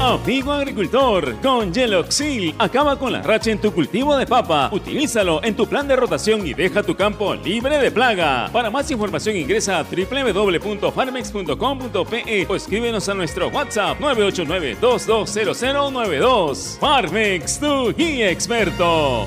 [0.00, 4.70] Amigo agricultor, con Geloxil acaba con la racha en tu cultivo de papa.
[4.72, 8.48] Utilízalo en tu plan de rotación y deja tu campo libre de plaga.
[8.52, 16.78] Para más información ingresa a www.farmex.com.pe o escríbenos a nuestro WhatsApp 989-220092.
[16.78, 19.26] Farmex, tu guía experto.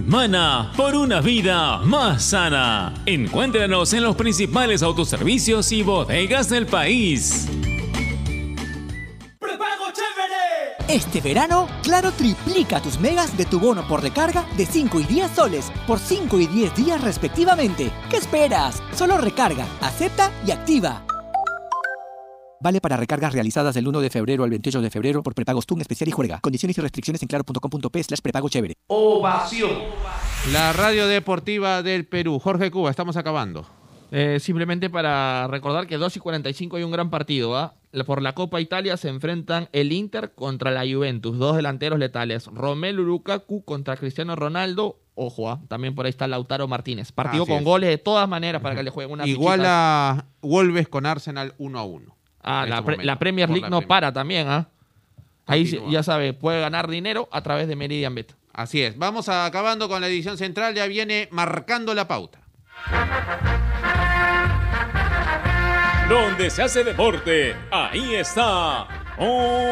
[0.00, 2.94] Mana por una vida más sana.
[3.04, 7.48] Encuéntranos en los principales autoservicios y bodegas del país.
[10.88, 15.30] Este verano, Claro triplica tus megas de tu bono por recarga de 5 y 10
[15.30, 17.90] soles por 5 y 10 días respectivamente.
[18.10, 18.82] ¿Qué esperas?
[18.94, 21.04] Solo recarga, acepta y activa.
[22.62, 25.80] Vale para recargas realizadas del 1 de febrero al 28 de febrero por prepagos TUN
[25.80, 26.38] especial y juega.
[26.38, 28.74] Condiciones y restricciones en claro.com.p slash prepago chévere.
[28.86, 29.72] Ovación.
[30.52, 32.38] La radio deportiva del Perú.
[32.38, 33.66] Jorge Cuba, estamos acabando.
[34.12, 37.56] Eh, simplemente para recordar que 2 y 45 hay un gran partido.
[37.56, 37.74] ¿ah?
[38.06, 42.46] Por la Copa Italia se enfrentan el Inter contra la Juventus, dos delanteros letales.
[42.46, 45.00] Romelu Lukaku contra Cristiano Ronaldo.
[45.16, 45.60] Ojo, ¿ah?
[45.66, 47.10] también por ahí está Lautaro Martínez.
[47.10, 51.06] Partido con goles de todas maneras para que le jueguen una Igual a Wolves con
[51.06, 52.21] Arsenal 1 a 1.
[52.42, 54.68] Ah, la, Premier League no para también, ¿ah?
[55.46, 58.34] Ahí ya sabe, puede ganar dinero a través de Meridian Bet.
[58.52, 58.98] Así es.
[58.98, 62.40] Vamos acabando con la edición central, ya viene marcando la pauta.
[66.08, 68.86] Donde se hace deporte, ahí está.
[69.16, 69.62] Ovación.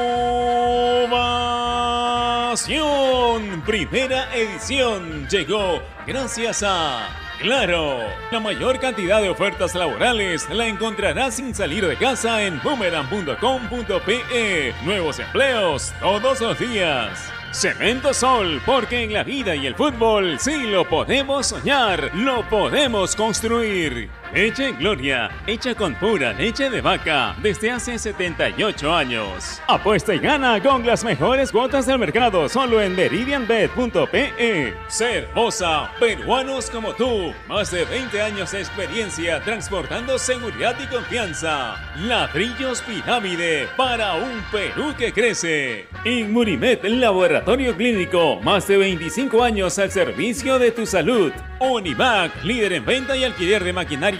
[3.67, 11.55] Primera edición llegó gracias a Claro, la mayor cantidad de ofertas laborales la encontrarás sin
[11.55, 14.75] salir de casa en boomerang.com.pe.
[14.85, 17.33] Nuevos empleos todos los días.
[17.51, 23.17] Cemento Sol, porque en la vida y el fútbol sí lo podemos soñar, lo podemos
[23.17, 24.11] construir.
[24.33, 29.61] Leche Gloria, hecha con pura leche de vaca desde hace 78 años.
[29.67, 34.75] Apuesta y gana con las mejores cuotas del mercado solo en meridianbet.pe.
[34.89, 41.75] Cervosa, peruanos como tú, más de 20 años de experiencia transportando seguridad y confianza.
[41.97, 45.89] Ladrillos Pirámide para un Perú que crece.
[46.05, 51.33] Inmunimed, laboratorio clínico, más de 25 años al servicio de tu salud.
[51.59, 54.20] Univac, líder en venta y alquiler de maquinaria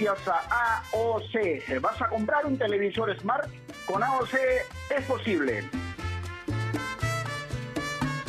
[0.00, 1.80] gracias a AOC.
[1.80, 3.48] ¿Vas a comprar un televisor Smart?
[3.86, 4.34] Con AOC
[4.96, 5.62] es posible.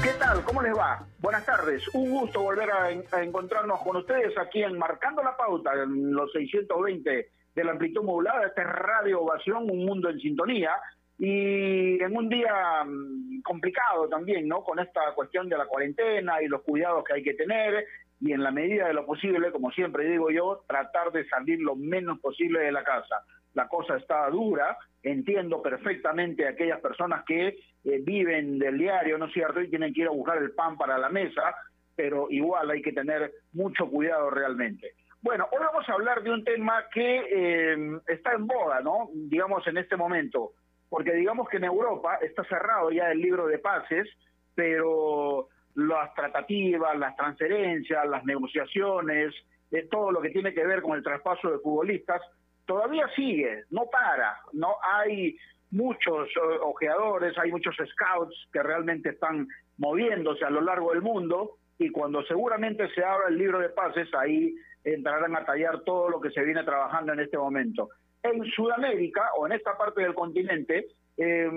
[0.03, 0.43] ¿Qué tal?
[0.43, 1.05] ¿Cómo les va?
[1.19, 1.87] Buenas tardes.
[1.93, 7.29] Un gusto volver a, encontrarnos con ustedes aquí en Marcando la Pauta, en los 620
[7.55, 8.47] de la amplitud modulada.
[8.47, 10.71] Este es Radio Ovación, un mundo en sintonía.
[11.17, 14.63] Y en un día mm, complicado también, ¿no?
[14.63, 17.85] Con esta cuestión de la cuarentena y los cuidados que hay que tener
[18.21, 21.75] y en la medida de lo posible, como siempre digo yo, tratar de salir lo
[21.75, 23.23] menos posible de la casa.
[23.53, 27.57] La cosa está dura, entiendo perfectamente a aquellas personas que eh,
[28.03, 30.99] viven del diario, ¿no es cierto?, y tienen que ir a buscar el pan para
[30.99, 31.55] la mesa,
[31.95, 34.93] pero igual hay que tener mucho cuidado realmente.
[35.23, 39.09] Bueno, hoy vamos a hablar de un tema que eh, está en boda, ¿no?
[39.13, 40.51] Digamos en este momento,
[40.89, 44.07] porque digamos que en Europa está cerrado ya el libro de pases,
[44.55, 49.33] pero las tratativas, las transferencias, las negociaciones,
[49.71, 52.21] de todo lo que tiene que ver con el traspaso de futbolistas,
[52.65, 55.37] todavía sigue, no para, no hay
[55.71, 59.47] muchos eh, ojeadores, hay muchos scouts que realmente están
[59.77, 64.07] moviéndose a lo largo del mundo y cuando seguramente se abra el libro de pases,
[64.13, 64.53] ahí
[64.83, 67.89] entrarán a tallar todo lo que se viene trabajando en este momento.
[68.23, 70.87] En Sudamérica o en esta parte del continente,
[71.17, 71.49] eh,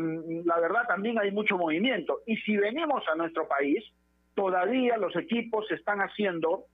[0.44, 2.20] la verdad también hay mucho movimiento.
[2.26, 3.84] Y si venimos a nuestro país,
[4.34, 6.64] todavía los equipos están haciendo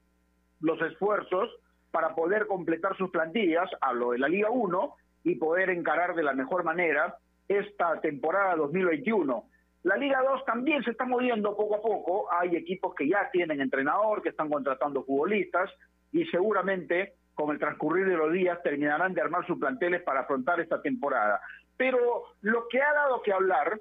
[0.60, 1.50] los esfuerzos
[1.90, 6.32] para poder completar sus plantillas, hablo de la Liga 1, y poder encarar de la
[6.32, 7.16] mejor manera
[7.48, 9.44] esta temporada 2021.
[9.82, 13.60] La Liga 2 también se está moviendo poco a poco, hay equipos que ya tienen
[13.60, 15.70] entrenador, que están contratando futbolistas
[16.12, 20.60] y seguramente con el transcurrir de los días terminarán de armar sus planteles para afrontar
[20.60, 21.40] esta temporada.
[21.76, 23.80] Pero lo que ha dado que hablar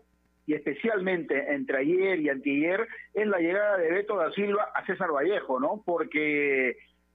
[0.49, 5.11] y especialmente entre ayer y anteayer, es la llegada de Beto da Silva a César
[5.11, 5.83] Vallejo, ¿no?
[5.85, 6.69] Porque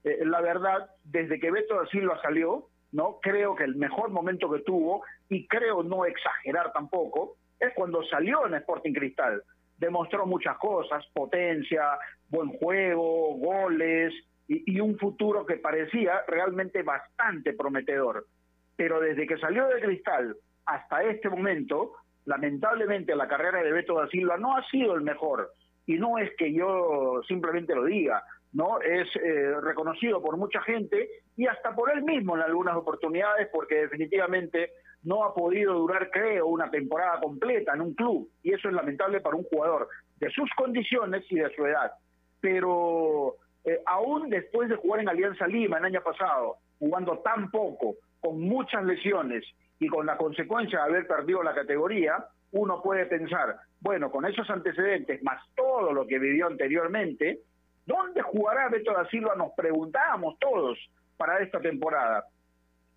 [0.04, 3.18] eh, la verdad, desde que Beto da Silva salió, ¿no?
[3.20, 8.46] Creo que el mejor momento que tuvo, y creo no exagerar tampoco, es cuando salió
[8.46, 9.42] en Sporting Cristal.
[9.78, 11.98] Demostró muchas cosas, potencia,
[12.28, 14.14] buen juego, goles
[14.46, 18.26] y, y un futuro que parecía realmente bastante prometedor.
[18.76, 20.36] Pero desde que salió de Cristal
[20.66, 21.94] hasta este momento,
[22.24, 25.52] lamentablemente la carrera de Beto da Silva no ha sido el mejor.
[25.86, 28.22] Y no es que yo simplemente lo diga,
[28.52, 33.48] no es eh, reconocido por mucha gente y hasta por él mismo en algunas oportunidades
[33.52, 34.70] porque definitivamente
[35.02, 38.30] no ha podido durar creo una temporada completa en un club.
[38.42, 41.92] Y eso es lamentable para un jugador de sus condiciones y de su edad.
[42.40, 47.96] Pero eh, aún después de jugar en Alianza Lima el año pasado jugando tan poco
[48.20, 49.44] con muchas lesiones
[49.84, 54.48] y con la consecuencia de haber perdido la categoría, uno puede pensar, bueno, con esos
[54.48, 57.40] antecedentes, más todo lo que vivió anteriormente,
[57.84, 59.34] ¿dónde jugará Beto da Silva?
[59.36, 60.78] Nos preguntábamos todos
[61.18, 62.24] para esta temporada.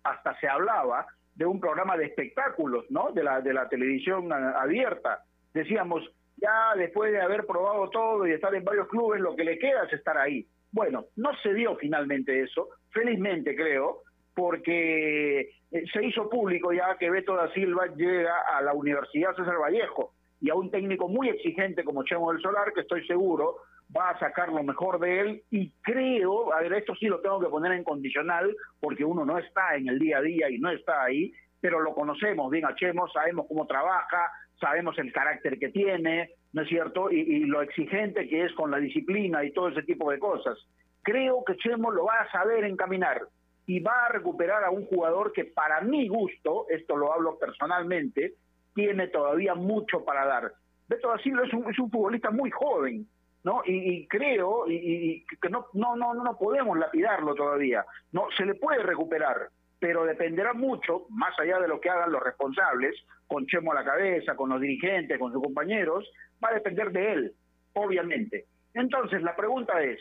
[0.02, 3.12] Hasta se hablaba de un programa de espectáculos, ¿no?
[3.12, 5.24] De la, de la televisión abierta.
[5.52, 6.02] Decíamos,
[6.36, 9.84] ya después de haber probado todo y estar en varios clubes, lo que le queda
[9.84, 10.46] es estar ahí.
[10.72, 14.02] Bueno, no se dio finalmente eso, felizmente creo,
[14.38, 19.58] porque eh, se hizo público ya que Beto da Silva llega a la Universidad César
[19.60, 23.56] Vallejo y a un técnico muy exigente como Chemo del Solar, que estoy seguro
[23.94, 27.40] va a sacar lo mejor de él y creo, a ver, esto sí lo tengo
[27.40, 30.70] que poner en condicional porque uno no está en el día a día y no
[30.70, 34.30] está ahí, pero lo conocemos bien a Chemo, sabemos cómo trabaja,
[34.60, 37.10] sabemos el carácter que tiene, ¿no es cierto?
[37.10, 40.56] Y, y lo exigente que es con la disciplina y todo ese tipo de cosas.
[41.02, 43.22] Creo que Chemo lo va a saber encaminar
[43.68, 48.32] y va a recuperar a un jugador que para mi gusto, esto lo hablo personalmente,
[48.74, 50.54] tiene todavía mucho para dar.
[50.88, 53.06] Beto da es un, es un futbolista muy joven,
[53.44, 53.60] ¿no?
[53.66, 57.84] Y, creo y, que no, no, no, no podemos lapidarlo todavía.
[58.10, 62.22] No, se le puede recuperar, pero dependerá mucho, más allá de lo que hagan los
[62.22, 62.96] responsables,
[63.26, 66.10] con Chemo a la cabeza, con los dirigentes, con sus compañeros,
[66.42, 67.32] va a depender de él,
[67.74, 68.46] obviamente.
[68.72, 69.98] Entonces, la pregunta es,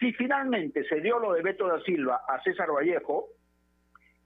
[0.00, 3.26] si finalmente se dio lo de Beto da Silva a César Vallejo,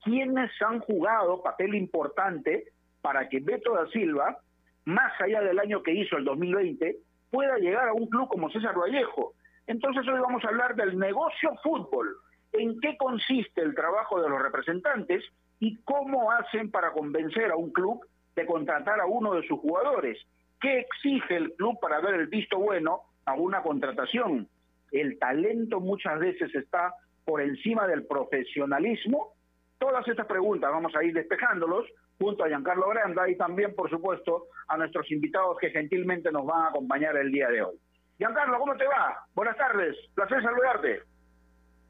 [0.04, 4.38] ¿quiénes han jugado papel importante para que Beto da Silva,
[4.85, 6.97] más allá del año que hizo el 2020,
[7.28, 9.35] pueda llegar a un club como César Vallejo?
[9.66, 12.19] Entonces hoy vamos a hablar del negocio fútbol,
[12.52, 15.25] en qué consiste el trabajo de los representantes
[15.59, 20.19] y cómo hacen para convencer a un club de contratar a uno de sus jugadores.
[20.61, 24.49] ¿Qué exige el club para ver el visto bueno a una contratación?
[24.94, 29.34] El talento muchas veces está por encima del profesionalismo.
[29.76, 31.84] Todas estas preguntas vamos a ir despejándolos
[32.16, 36.62] junto a Giancarlo Granda y también, por supuesto, a nuestros invitados que gentilmente nos van
[36.62, 37.76] a acompañar el día de hoy.
[38.18, 39.18] Giancarlo, ¿cómo te va?
[39.34, 41.02] Buenas tardes, placer saludarte.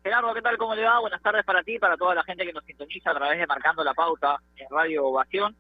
[0.02, 0.56] Gerardo, ¿qué tal?
[0.56, 1.00] ¿Cómo le va?
[1.00, 3.46] Buenas tardes para ti y para toda la gente que nos sintoniza a través de
[3.46, 5.54] Marcando la Pauta en Radio Ovación.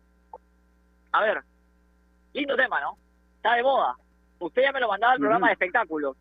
[1.12, 1.42] A ver,
[2.32, 2.96] lindo tema, ¿no?
[3.36, 3.96] Está de moda.
[4.38, 6.16] Usted ya me lo mandaba al programa de espectáculos,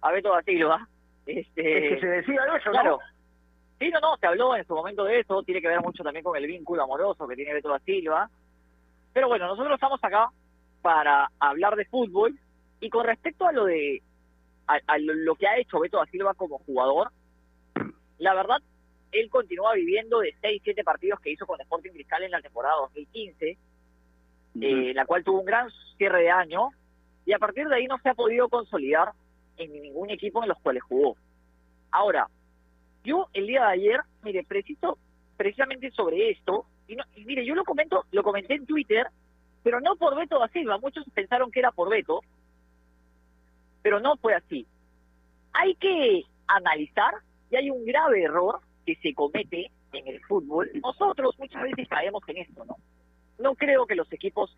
[0.00, 0.88] a Beto da Silva.
[1.26, 2.98] Este, es que se decía eso, claro.
[3.78, 6.24] Sí, no, no, se habló en su momento de eso, tiene que ver mucho también
[6.24, 8.28] con el vínculo amoroso que tiene Beto da Silva.
[9.12, 10.30] Pero bueno, nosotros estamos acá
[10.82, 12.38] para hablar de fútbol
[12.80, 14.02] y con respecto a lo de
[14.66, 17.10] a lo que ha hecho Beto da Silva como jugador,
[18.18, 18.58] la verdad,
[19.12, 22.76] él continúa viviendo de 6, 7 partidos que hizo con Sporting Cristal en la temporada
[22.82, 23.56] 2015,
[24.60, 26.70] eh, la cual tuvo un gran cierre de año,
[27.24, 29.12] y a partir de ahí no se ha podido consolidar
[29.58, 31.16] en ningún equipo en los cuales jugó.
[31.90, 32.28] Ahora,
[33.04, 34.98] yo el día de ayer, mire, preciso
[35.36, 39.06] precisamente sobre esto, y, mire, yo lo comento, lo comenté en Twitter,
[39.62, 42.20] pero no por Beto da Silva, muchos pensaron que era por Beto,
[43.82, 44.66] pero no fue así.
[45.52, 47.14] Hay que analizar
[47.50, 50.70] y hay un grave error que se comete en el fútbol.
[50.82, 52.76] Nosotros muchas veces caemos en esto, ¿no?
[53.38, 54.56] No creo que los equipos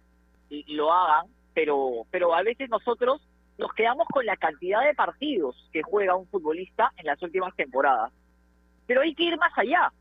[0.67, 3.21] lo hagan, pero, pero a veces nosotros
[3.61, 8.11] nos quedamos con la cantidad de partidos que juega un futbolista en las últimas temporadas.
[8.87, 9.93] Pero hay que ir más allá.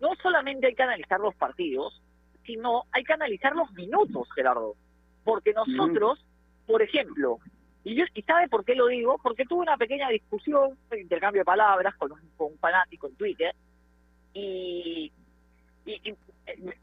[0.00, 2.00] No solamente hay que analizar los partidos,
[2.44, 4.74] sino hay que analizar los minutos, Gerardo.
[5.24, 6.22] Porque nosotros,
[6.66, 7.38] por ejemplo,
[7.84, 9.16] y, yo, ¿Y sabe por qué lo digo?
[9.22, 13.54] Porque tuve una pequeña discusión, un intercambio de palabras con un, fanático en Twitter
[14.34, 15.10] y,
[15.86, 16.14] y,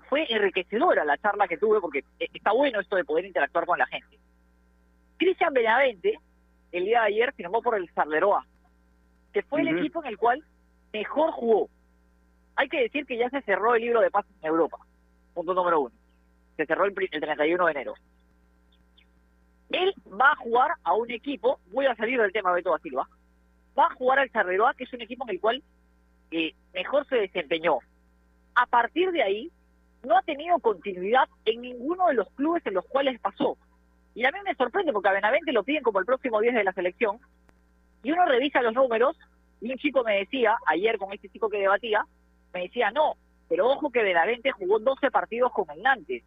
[0.10, 3.86] fue enriquecedora la charla que tuve porque está bueno esto de poder interactuar con la
[3.86, 4.18] gente.
[5.18, 6.20] Cristian Benavente,
[6.72, 8.46] el día de ayer, firmó por el Sarleroa,
[9.34, 10.44] que fue el equipo en el cual
[10.94, 11.70] mejor jugó.
[12.56, 14.78] Hay que decir que ya se cerró el libro de pases en Europa,
[15.34, 15.96] punto número uno.
[16.58, 17.94] Se cerró el, el 31 de enero.
[19.70, 23.08] Él va a jugar a un equipo, voy a salir del tema de Beto Silva,
[23.78, 25.64] va a jugar al Charleroi, que es un equipo en el cual
[26.32, 27.80] eh, mejor se desempeñó.
[28.56, 29.52] A partir de ahí,
[30.04, 33.58] no ha tenido continuidad en ninguno de los clubes en los cuales pasó.
[34.16, 36.64] Y a mí me sorprende porque a Benavente lo piden como el próximo 10 de
[36.64, 37.20] la selección.
[38.02, 39.18] Y uno revisa los números
[39.62, 42.06] y un chico me decía, ayer con este chico que debatía,
[42.54, 43.16] me decía, no,
[43.50, 46.24] pero ojo que Benavente jugó 12 partidos con el Nantes.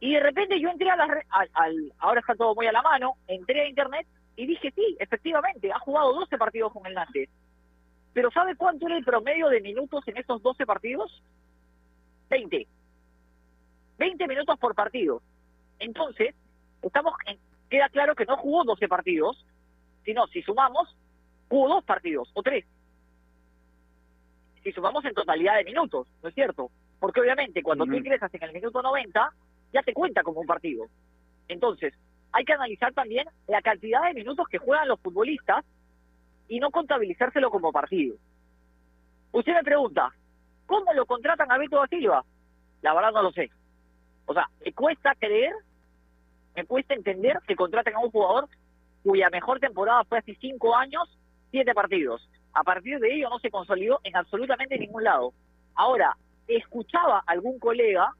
[0.00, 3.14] Y de repente yo entré a la al, ahora está todo muy a la mano,
[3.28, 7.28] entré a internet y dije, sí, efectivamente, ha jugado 12 partidos con el Nantes.
[8.12, 11.22] Pero ¿sabe cuánto era el promedio de minutos en esos 12 partidos?
[12.28, 12.66] 20.
[13.98, 15.22] 20 minutos por partido.
[15.78, 16.34] Entonces,
[16.82, 17.14] estamos
[17.70, 19.44] queda claro que no jugó 12 partidos,
[20.04, 20.94] sino si sumamos,
[21.48, 22.66] jugó dos partidos o tres.
[24.62, 26.70] Si sumamos en totalidad de minutos, ¿no es cierto?
[27.00, 29.32] Porque obviamente cuando tú ingresas en el minuto 90,
[29.72, 30.86] ya te cuenta como un partido.
[31.48, 31.94] Entonces,
[32.32, 35.64] hay que analizar también la cantidad de minutos que juegan los futbolistas
[36.48, 38.16] y no contabilizárselo como partido.
[39.32, 40.12] Usted me pregunta,
[40.66, 42.24] ¿cómo lo contratan a Beto da Silva?
[42.82, 43.50] La verdad no lo sé.
[44.26, 45.54] O sea, me cuesta creer,
[46.54, 48.48] me cuesta entender que contraten a un jugador
[49.02, 51.08] cuya mejor temporada fue hace cinco años,
[51.50, 52.28] siete partidos.
[52.54, 55.32] A partir de ello no se consolidó en absolutamente ningún lado.
[55.74, 56.16] Ahora,
[56.46, 58.12] escuchaba algún colega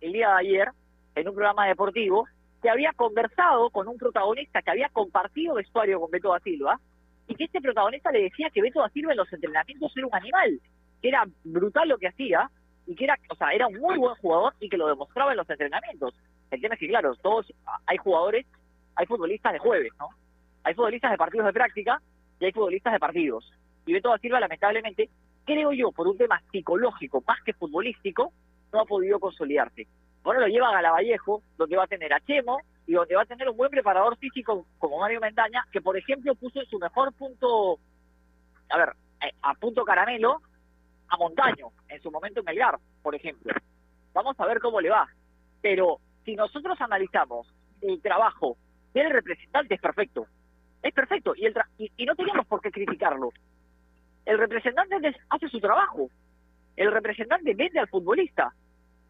[0.00, 0.68] el día de ayer
[1.14, 2.26] en un programa deportivo
[2.62, 6.78] que había conversado con un protagonista que había compartido vestuario con Beto da Silva
[7.26, 10.14] y que este protagonista le decía que Beto da Silva en los entrenamientos era un
[10.14, 10.60] animal,
[11.00, 12.50] que era brutal lo que hacía
[12.86, 15.38] y que era, o sea, era un muy buen jugador y que lo demostraba en
[15.38, 16.14] los entrenamientos.
[16.50, 17.52] El tema es que, claro, todos
[17.86, 18.46] hay jugadores,
[18.96, 20.08] hay futbolistas de jueves, ¿no?
[20.64, 22.00] Hay futbolistas de partidos de práctica
[22.38, 23.52] y hay futbolistas de partidos.
[23.86, 25.08] Y Beto da Silva, lamentablemente,
[25.44, 28.32] creo yo, por un tema psicológico más que futbolístico,
[28.72, 29.86] no ha podido consolidarse.
[30.22, 33.26] Ahora lo lleva a Galavallejo, donde va a tener a Chemo y donde va a
[33.26, 37.12] tener un buen preparador físico como Mario Mendaña, que por ejemplo puso en su mejor
[37.14, 37.78] punto,
[38.68, 38.90] a ver,
[39.22, 40.42] eh, a punto caramelo,
[41.08, 43.52] a Montaño, en su momento en Melgar, por ejemplo.
[44.12, 45.08] Vamos a ver cómo le va.
[45.62, 48.56] Pero si nosotros analizamos el trabajo
[48.92, 50.26] del representante, es perfecto.
[50.82, 51.34] Es perfecto.
[51.36, 53.30] Y, el y, no tenemos por qué criticarlo.
[54.24, 54.96] El representante
[55.28, 56.08] hace su trabajo.
[56.76, 58.52] El representante vende al futbolista.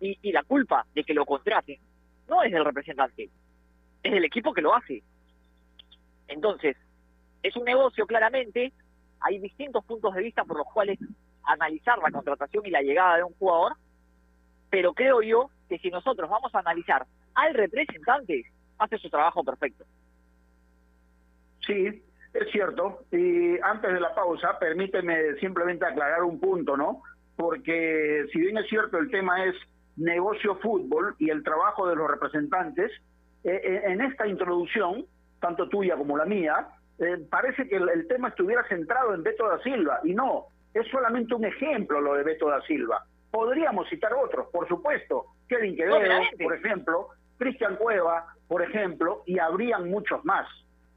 [0.00, 1.79] Y, y la culpa de que lo contraten
[2.31, 3.29] no es del representante,
[4.02, 5.02] es del equipo que lo hace.
[6.29, 6.76] Entonces,
[7.43, 8.73] es un negocio claramente,
[9.21, 10.99] hay distintos puntos de vista por los cuales
[11.45, 13.76] analizar la contratación y la llegada de un jugador,
[14.71, 18.45] pero creo yo que si nosotros vamos a analizar al representante,
[18.79, 19.85] hace su trabajo perfecto.
[21.65, 22.03] Sí,
[22.35, 23.05] es cierto.
[23.12, 27.03] Y antes de la pausa, permíteme simplemente aclarar un punto, ¿no?
[27.37, 29.55] Porque si bien es cierto el tema es
[29.97, 32.91] negocio fútbol y el trabajo de los representantes,
[33.45, 35.07] eh, eh, en esta introducción,
[35.41, 36.67] tanto tuya como la mía,
[36.99, 41.35] eh, parece que el, tema estuviera centrado en Beto da Silva, y no, es solamente
[41.35, 43.05] un ejemplo lo de Beto da Silva.
[43.31, 49.90] Podríamos citar otros, por supuesto, Kevin Quevedo, por ejemplo, Cristian Cueva, por ejemplo, y habrían
[49.90, 50.47] muchos más,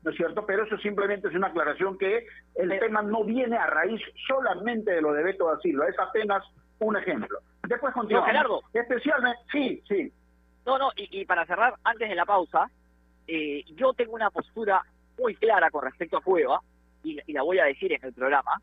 [0.04, 0.46] ¿no es cierto?
[0.46, 5.02] Pero eso simplemente es una aclaración que el tema no viene a raíz solamente de
[5.02, 6.44] lo de Beto da Silva, es apenas
[6.80, 7.40] un ejemplo.
[7.68, 8.28] Después continuamos.
[8.28, 8.62] No, Gerardo.
[8.74, 10.14] Especialmente, sí, sí.
[10.68, 12.70] No, no, y, para cerrar, antes de la pausa,
[13.28, 14.84] eh, yo tengo una postura
[15.18, 16.62] muy clara con respecto a Cueva,
[17.04, 18.62] y, la voy a decir en el programa.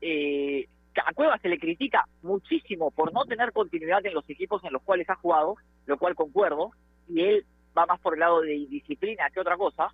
[0.00, 0.66] Eh,
[1.04, 4.82] a Cueva se le critica muchísimo por no tener continuidad en los equipos en los
[4.82, 6.72] cuales ha jugado, lo cual concuerdo,
[7.08, 9.88] y él va más por el lado de disciplina que otra cosa,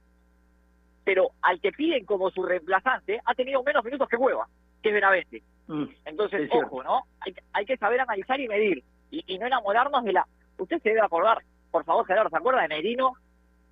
[1.04, 4.46] pero al que piden como su reemplazante ha tenido menos minutos que Cueva,
[4.82, 5.42] que es Benavente.
[5.66, 7.02] Mm, Entonces, ojo, ¿no?
[7.20, 10.26] Hay, hay, que saber analizar y medir, y, y no enamorarnos de la
[10.58, 11.38] Usted se debe acordar,
[11.70, 13.14] por favor, Gerardo, ¿se acuerda de Merino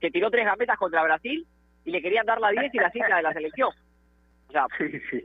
[0.00, 1.47] que tiró tres gambetas contra Brasil
[1.85, 3.71] y le querían dar la 10 y la cinta de la selección?
[4.49, 5.25] O sea, sí, sí.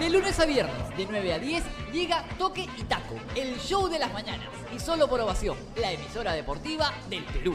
[0.00, 3.98] De lunes a viernes, de 9 a 10, llega Toque y Taco, el show de
[3.98, 4.48] las mañanas.
[4.74, 7.54] Y solo por ovación, la emisora deportiva del Perú.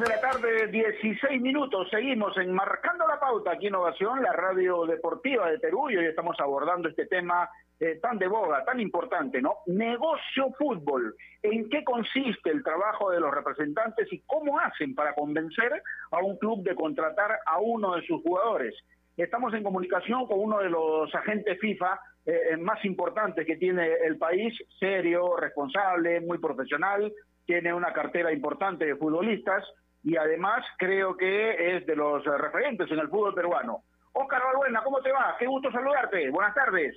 [0.00, 1.88] de la tarde, 16 minutos.
[1.90, 6.90] Seguimos enmarcando la pauta aquí Innovación, la radio deportiva de Perú, y hoy estamos abordando
[6.90, 7.48] este tema
[7.80, 9.60] eh, tan de boga, tan importante, ¿no?
[9.64, 11.16] Negocio fútbol.
[11.42, 16.36] ¿En qué consiste el trabajo de los representantes y cómo hacen para convencer a un
[16.36, 18.74] club de contratar a uno de sus jugadores?
[19.16, 24.18] Estamos en comunicación con uno de los agentes FIFA eh, más importantes que tiene el
[24.18, 27.10] país, serio, responsable, muy profesional,
[27.46, 29.64] tiene una cartera importante de futbolistas
[30.04, 33.82] y además creo que es de los referentes en el fútbol peruano.
[34.12, 35.34] Óscar Balbuena, ¿cómo te va?
[35.38, 36.30] Qué gusto saludarte.
[36.30, 36.94] Buenas tardes.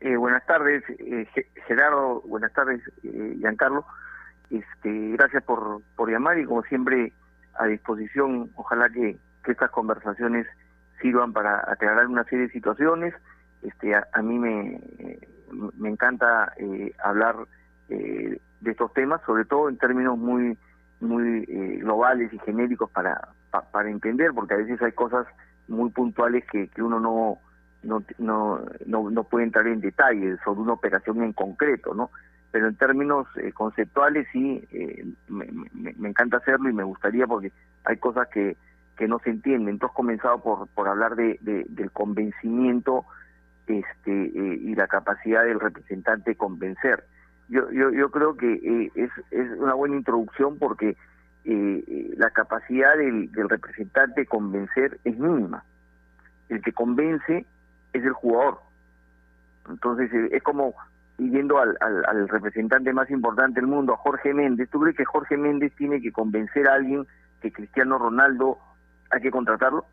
[0.00, 1.26] Eh, buenas tardes, eh,
[1.66, 2.22] Gerardo.
[2.22, 3.84] Buenas tardes, eh, Giancarlo.
[4.50, 7.12] Este, gracias por, por llamar y como siempre
[7.54, 8.50] a disposición.
[8.54, 10.46] Ojalá que, que estas conversaciones
[11.00, 13.14] sirvan para aclarar una serie de situaciones.
[13.62, 14.80] Este, a, a mí me,
[15.76, 17.36] me encanta eh, hablar
[17.88, 20.56] eh, de estos temas, sobre todo en términos muy
[21.02, 23.28] muy eh, globales y genéricos para,
[23.70, 25.26] para entender, porque a veces hay cosas
[25.68, 27.38] muy puntuales que, que uno no,
[27.82, 32.10] no, no, no, no puede entrar en detalle sobre una operación en concreto, ¿no?
[32.50, 37.50] Pero en términos eh, conceptuales sí, eh, me, me, encanta hacerlo y me gustaría porque
[37.84, 38.56] hay cosas que,
[38.96, 39.70] que no se entienden.
[39.70, 43.06] Entonces comenzado por, por hablar de, de del convencimiento
[43.66, 47.04] este, eh, y la capacidad del representante de convencer
[47.52, 50.96] yo, yo, yo creo que eh, es, es una buena introducción porque
[51.44, 55.62] eh, la capacidad del, del representante de convencer es mínima.
[56.48, 57.44] El que convence
[57.92, 58.58] es el jugador.
[59.68, 60.74] Entonces eh, es como
[61.18, 64.70] yendo al, al, al, representante más importante del mundo, a Jorge Méndez.
[64.70, 67.06] ¿Tú crees que Jorge Méndez tiene que convencer a alguien
[67.42, 68.58] que Cristiano Ronaldo
[69.10, 69.84] hay que contratarlo?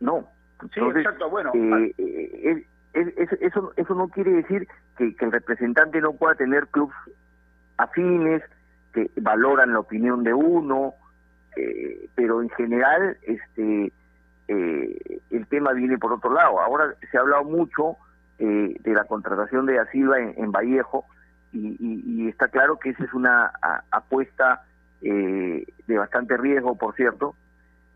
[0.00, 0.26] No.
[0.62, 1.28] Entonces, sí, exacto.
[1.28, 6.34] Bueno, eh, es, es, eso, eso no quiere decir que, que, el representante no pueda
[6.34, 6.96] tener clubes
[7.76, 8.42] afines,
[8.92, 10.94] que valoran la opinión de uno,
[11.56, 13.92] eh, pero en general este
[14.48, 16.60] eh, el tema viene por otro lado.
[16.60, 17.96] Ahora se ha hablado mucho
[18.38, 21.04] eh, de la contratación de Da Silva en, Vallejo
[21.52, 24.64] y, y, está claro que esa es una a, apuesta
[25.00, 27.36] de bastante riesgo, por cierto,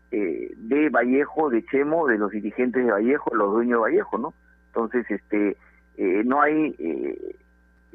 [0.09, 4.33] de Vallejo, de Chemo, de los dirigentes de Vallejo, los dueños de Vallejo, ¿no?
[4.75, 5.55] Entonces, este,
[5.97, 7.35] eh, no hay, eh,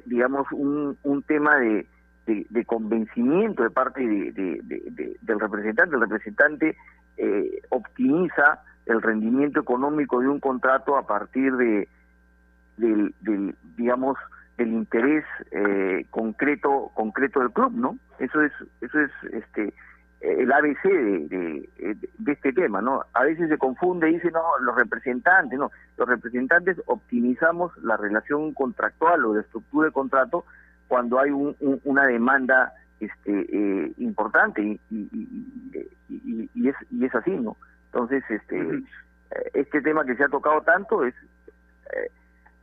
[0.07, 1.87] digamos, un, un tema de,
[2.27, 5.97] de, convencimiento de parte de, de, del representante.
[5.97, 6.77] El representante
[7.17, 11.89] eh, optimiza el rendimiento económico de un contrato a partir de,
[12.77, 14.17] del, del digamos,
[14.57, 17.99] del interés eh, concreto concreto del club, ¿no?
[18.21, 19.75] Eso es, eso es, este,
[20.21, 23.05] el ABC de, de, de, este tema, ¿no?
[23.13, 28.53] A veces se confunde y dice, no, los representantes, no, los representantes optimizamos la relación
[28.53, 30.45] contractual o de estructura de contrato
[30.89, 35.09] cuando hay un, un, una demanda este eh, importante y, y,
[36.09, 37.57] y, y, es y es así, ¿no?
[37.93, 38.87] Entonces, este uh -huh.
[39.55, 41.15] este tema que se ha tocado tanto es
[41.95, 42.11] eh,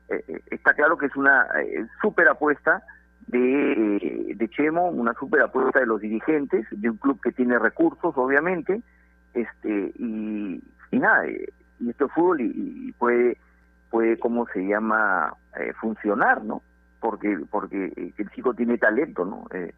[0.10, 2.84] eh, está claro que es una eh, súper apuesta
[3.28, 8.14] de, de Chemo, una super apuesta de los dirigentes, de un club que tiene recursos,
[8.18, 8.82] obviamente,
[9.34, 10.62] este y,
[10.92, 13.38] y nada, y esto es fútbol y, y puede,
[13.90, 16.62] puede, ¿cómo se llama?, eh, funcionar, ¿no?
[17.00, 19.46] Porque, porque eh, el chico tiene talento, ¿no?
[19.52, 19.74] Eh,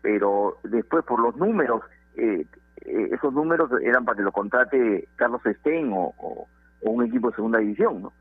[0.00, 1.82] pero después por los números,
[2.16, 6.46] eh, esos números eran para que lo contrate Carlos Stein o
[6.82, 8.12] un equipo de segunda división, ¿no?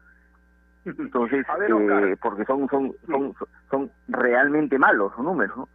[0.86, 3.34] Entonces, ver, eh, porque son, son, son,
[3.70, 5.70] son realmente malos los números, ¿no?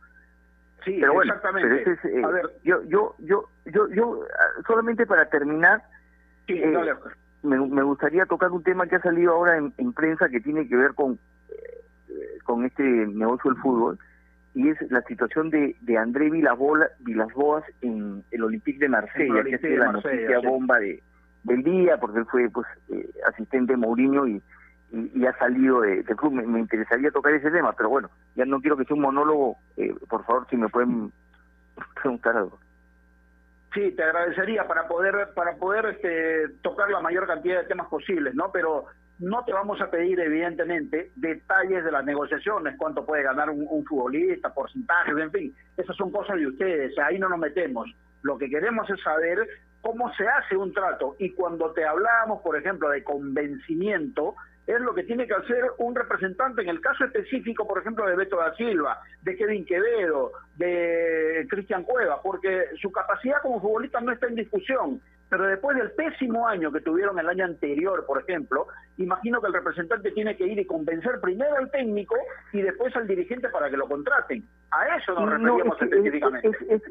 [0.85, 1.69] Sí, pero bueno, exactamente.
[1.69, 2.51] Pero ese es, eh, a ver.
[2.63, 4.21] Yo, yo, yo, yo, yo,
[4.67, 5.83] solamente para terminar,
[6.47, 6.95] sí, eh, dale.
[7.43, 10.69] me, me, gustaría tocar un tema que ha salido ahora en, en prensa que tiene
[10.69, 11.19] que ver con,
[12.45, 13.99] con este negocio del fútbol,
[14.55, 19.55] y es la situación de, de André Vilasboas, Vilasboas en el Olympique de Marsella, que
[19.55, 20.47] es la noticia sí.
[20.47, 21.03] bomba de,
[21.45, 24.43] del día, porque él fue pues eh, asistente de Mourinho y
[24.91, 26.33] y, y, ha salido de, de club.
[26.33, 29.57] Me, interesaría tocar ese tema, pero bueno, ya no quiero que sea un monólogo.
[29.77, 31.13] Eh, por favor, si me pueden
[32.03, 32.59] preguntar algo.
[33.75, 38.35] Sí, te agradecería para poder para poder este, tocar la mayor cantidad de temas posibles,
[38.35, 38.51] ¿no?
[38.51, 38.87] Pero
[39.19, 43.85] no te vamos a pedir, evidentemente, detalles de las negociaciones, cuánto puede ganar un, un
[43.85, 45.55] futbolista, porcentajes, en fin.
[45.77, 47.91] Esas son cosas de ustedes, ahí no nos metemos.
[48.23, 49.47] Lo que queremos es saber
[49.81, 51.17] cómo se hace un trato.
[51.19, 54.35] Y cuando te hablamos, por ejemplo, de convencimiento,
[54.69, 58.17] es lo que tiene que hacer un representante en el caso específico, por ejemplo, de
[58.17, 64.13] Beto da Silva, de Kevin Quevedo, de Cristian Cueva, porque su capacidad como futbolista no
[64.13, 65.01] está en discusión.
[65.31, 68.67] Pero después del pésimo año que tuvieron el año anterior, por ejemplo,
[68.99, 72.17] imagino que el representante tiene que ir y convencer primero al técnico
[72.53, 74.45] y después al dirigente para que lo contraten.
[74.71, 76.51] A eso nos que, específicamente.
[76.69, 76.83] Es,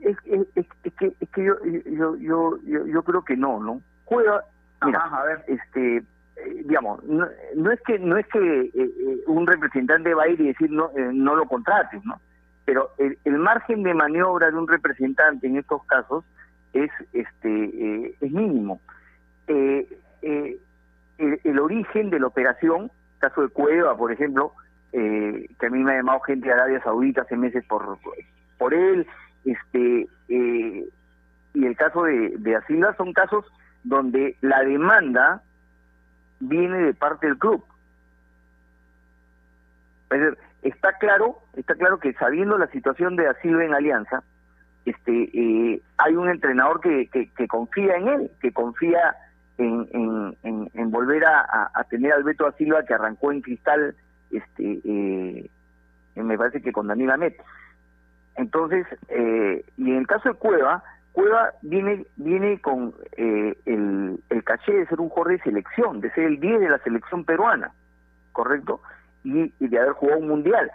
[0.97, 3.81] que, yo, yo, yo, yo, yo creo que no, ¿no?
[4.05, 4.43] Cueva,
[4.83, 5.43] mira, a ver.
[5.47, 6.03] este
[6.45, 10.47] digamos, no, no, es que no es que eh, un representante va a ir y
[10.47, 12.19] decir no eh, no lo contrates, ¿no?
[12.65, 16.25] Pero el, el, margen de maniobra de un representante en estos casos
[16.73, 18.81] es este eh, es mínimo.
[19.47, 19.87] El,
[21.17, 24.51] el, origen de la operación, caso de Cueva, por ejemplo,
[24.91, 27.97] que a mí me ha llamado gente de Arabia Saudita hace meses por
[28.57, 29.07] por él,
[29.45, 32.59] este y el caso de, de
[32.97, 33.45] son casos
[33.83, 35.41] donde la demanda
[36.39, 37.63] viene de parte del club.
[40.09, 44.23] Es decir, está claro, está claro que sabiendo la situación de Asilva en Alianza,
[44.85, 49.17] este, eh, hay un entrenador que, que, que, confía en él, que confía
[49.57, 49.87] en,
[50.43, 53.95] en, en, volver a, a, tener al Beto Silva que arrancó en cristal
[54.31, 55.49] este eh,
[56.15, 57.35] me parece que con Daniel Amet.
[58.35, 60.83] Entonces, eh, y en el caso de Cueva,
[61.17, 66.11] Cueva viene viene con eh, el, el caché de ser un jugador de selección, de
[66.11, 67.71] ser el 10 de la selección peruana,
[68.33, 68.81] ¿correcto?
[69.23, 70.69] Y, de haber jugado un mundial,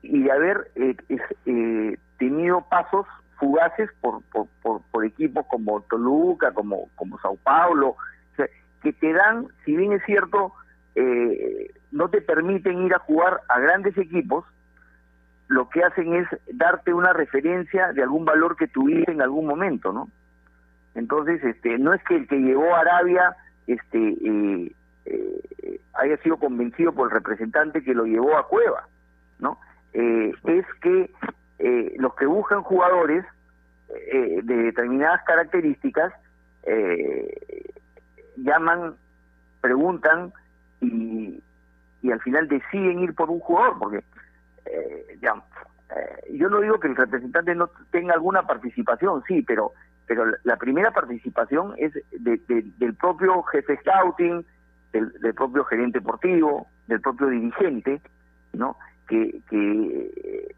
[0.00, 0.96] y de haber eh,
[1.44, 3.06] eh, tenido pasos
[3.38, 7.96] fugaces por, por, por, por equipos como Toluca, como, como Sao Paulo,
[8.82, 10.54] que te dan, si bien es cierto,
[10.94, 14.46] eh, no te permiten ir a jugar a grandes equipos,
[15.48, 19.92] lo que hacen es darte una referencia de algún valor que tuviste en algún momento,
[19.92, 20.08] ¿no?
[20.94, 24.72] Entonces, este, no es que el que llegó a Arabia, este, eh,
[25.06, 28.86] eh, haya sido convencido por el representante que lo llevó a Cueva,
[29.38, 29.58] ¿no?
[29.92, 31.10] Eh, es que
[31.58, 33.24] eh, los que buscan jugadores
[33.88, 36.12] eh, de determinadas características
[38.36, 38.94] llaman,
[39.62, 40.32] preguntan
[40.82, 41.42] y,
[42.02, 44.04] y al final deciden ir por un jugador, porque
[44.70, 45.34] eh, ya,
[45.96, 49.72] eh, yo no digo que el representante no tenga alguna participación, sí, pero
[50.06, 54.42] pero la- primera participación es de- de- del propio jefe scouting,
[54.90, 58.00] del, del propio gerente deportivo, del propio dirigente,
[58.54, 58.76] ¿no?
[59.06, 60.54] Que, que,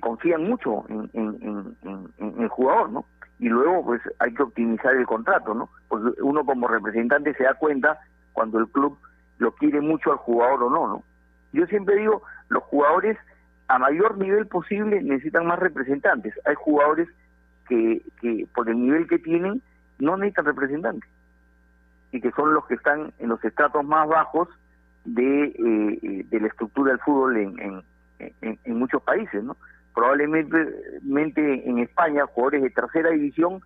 [0.00, 3.04] confían mucho en, en- en- en el jugador, ¿no?
[3.38, 5.70] Y luego, pues, hay que optimizar el contrato, ¿no?
[5.88, 7.98] Porque uno como representante se da cuenta
[8.32, 8.98] cuando el club
[9.38, 11.02] lo quiere mucho al jugador o no, ¿no?
[11.52, 13.16] Yo siempre digo, los jugadores
[13.68, 16.34] a mayor nivel posible necesitan más representantes.
[16.46, 17.08] Hay jugadores
[17.68, 19.62] que, que por el nivel que tienen
[19.98, 21.08] no necesitan representantes
[22.12, 24.48] y que son los que están en los estratos más bajos
[25.04, 27.82] de, eh, la estructura del fútbol en,
[28.18, 29.56] en, muchos países, ¿no?
[29.94, 30.56] Probablemente
[31.02, 33.60] mente en España, jugadores de tercera división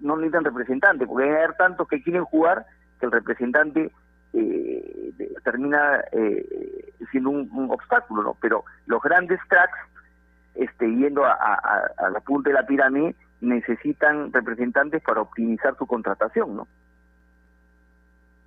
[0.00, 2.66] no necesitan representantes, porque hay tantos que quieren jugar
[3.00, 3.90] que el representante
[4.32, 5.12] eh,
[5.44, 8.36] termina eh, siendo un, un obstáculo, ¿no?
[8.40, 9.78] Pero los grandes cracks,
[10.54, 15.86] este, yendo a, a- a- la punta de la pirámide, necesitan representantes para optimizar su
[15.86, 16.68] contratación, ¿no?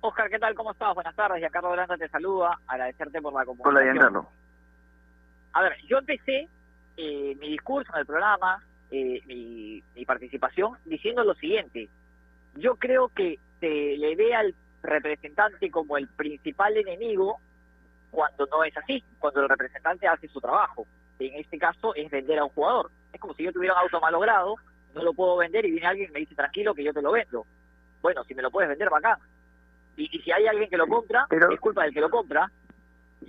[0.02, 0.54] Oscar, ¿qué tal?
[0.54, 0.94] ¿Cómo estás?
[0.94, 1.42] Buenas tardes.
[1.42, 2.58] Ya Carlos Granda te saluda.
[2.66, 3.76] Agradecerte por la comunicación.
[3.76, 4.26] Hola, Giancarlo.
[5.52, 6.48] A ver, yo empecé
[6.96, 11.88] eh, mi discurso en el programa, eh, mi, mi participación, diciendo lo siguiente.
[12.56, 17.38] Yo creo que se le ve al representante como el principal enemigo
[18.10, 20.86] cuando no es así, cuando el representante hace su trabajo.
[21.18, 22.90] En este caso es vender a un jugador.
[23.12, 24.56] Es como si yo tuviera un auto malogrado,
[24.94, 27.12] no lo puedo vender y viene alguien y me dice tranquilo que yo te lo
[27.12, 27.44] vendo.
[28.02, 29.18] Bueno, si me lo puedes vender, bacán.
[29.96, 32.50] Y, y si hay alguien que lo compra, es culpa del que lo compra.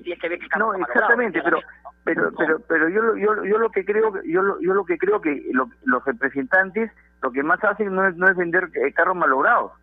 [0.04, 1.60] Si es que ve que el carro No, está malogrado, exactamente, pero
[2.04, 4.98] pero pero pero yo lo- yo yo lo que creo que- yo yo lo que
[4.98, 6.90] creo que lo- los representantes
[7.22, 9.74] lo que más hacen no es no es vender eh, carros malogrados.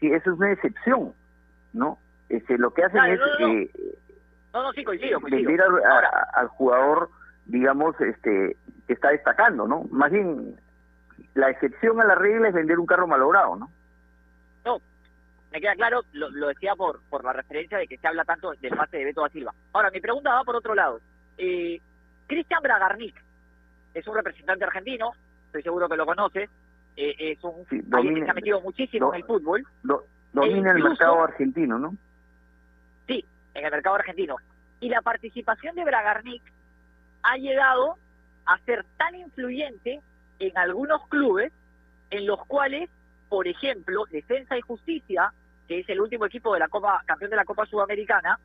[0.00, 1.12] Sí, eso es una excepción,
[1.72, 1.98] ¿no?
[2.28, 3.70] Este lo que hacen Claro, es no, no, eh,
[4.54, 5.48] No, no, sí, coincido, coincido.
[5.48, 7.10] vender al, a- al jugador,
[7.46, 9.84] digamos, este que está destacando, ¿no?
[9.90, 10.56] Más bien
[11.34, 13.70] la excepción a la regla es vender un carro malogrado, ¿no?
[14.64, 14.80] No,
[15.52, 18.52] me queda claro, lo, lo decía por, por la referencia de que se habla tanto
[18.60, 19.54] del pase de Beto da Silva.
[19.72, 21.00] Ahora, mi pregunta va por otro lado.
[21.38, 21.80] Eh,
[22.26, 23.14] Cristian Bragarnik
[23.94, 25.12] es un representante argentino,
[25.46, 26.48] estoy seguro que lo conoce,
[26.96, 30.70] eh, es un que domina- se ha metido muchísimo do- en el fútbol, Do- domina
[30.72, 31.96] el incluso- mercado argentino, ¿no?
[33.06, 33.24] sí,
[33.54, 34.36] en el mercado argentino.
[34.80, 36.42] Y la participación de Bragarnik
[37.22, 37.96] ha llegado
[38.46, 40.00] a ser tan influyente
[40.38, 41.52] en algunos clubes
[42.10, 42.90] en los cuales,
[43.28, 45.32] por ejemplo, Defensa y Justicia,
[45.68, 48.38] que es el último equipo de la Copa, campeón de la Copa Sudamericana,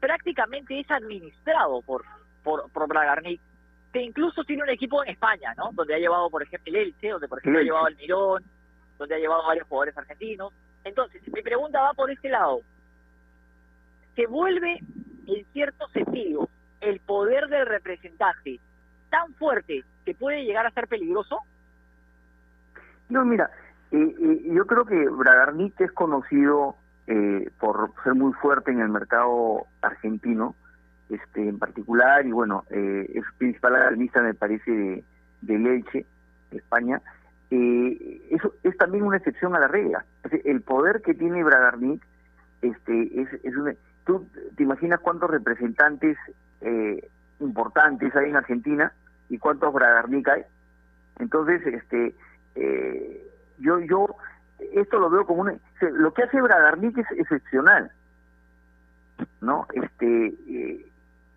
[0.00, 2.04] prácticamente es administrado por,
[2.42, 3.40] por, por Bragarnik,
[3.94, 5.70] que incluso tiene un equipo en España, ¿no?
[5.72, 8.42] Donde ha llevado, por ejemplo, el Elche, donde por ejemplo El ha llevado al Mirón,
[8.98, 10.52] donde ha llevado varios jugadores argentinos.
[10.82, 12.60] Entonces, mi pregunta va por este lado.
[14.16, 14.80] Se vuelve,
[15.28, 16.48] en cierto sentido,
[16.80, 18.58] el poder del representante
[19.10, 21.38] tan fuerte que puede llegar a ser peligroso?
[23.08, 23.48] No, mira,
[23.92, 26.74] eh, eh, yo creo que Bragarnik es conocido
[27.06, 30.56] eh, por ser muy fuerte en el mercado argentino,
[31.10, 35.04] este en particular, y bueno, eh, es principal accionista, me parece, de,
[35.42, 36.06] de Leche,
[36.50, 37.00] España.
[37.50, 40.04] Eh, eso es también una excepción a la regla.
[40.44, 42.02] El poder que tiene Bragarnik
[42.62, 43.74] este, es, es una...
[44.04, 46.18] ¿Tú te imaginas cuántos representantes
[46.60, 47.08] eh,
[47.40, 48.92] importantes hay en Argentina
[49.28, 50.42] y cuántos Bragarnik hay?
[51.18, 52.14] Entonces, este,
[52.54, 53.26] eh,
[53.58, 54.16] yo, yo,
[54.72, 55.58] esto lo veo como sea,
[55.90, 57.90] lo que hace Bragarnik es excepcional,
[59.40, 59.66] ¿no?
[59.72, 60.86] Este, eh,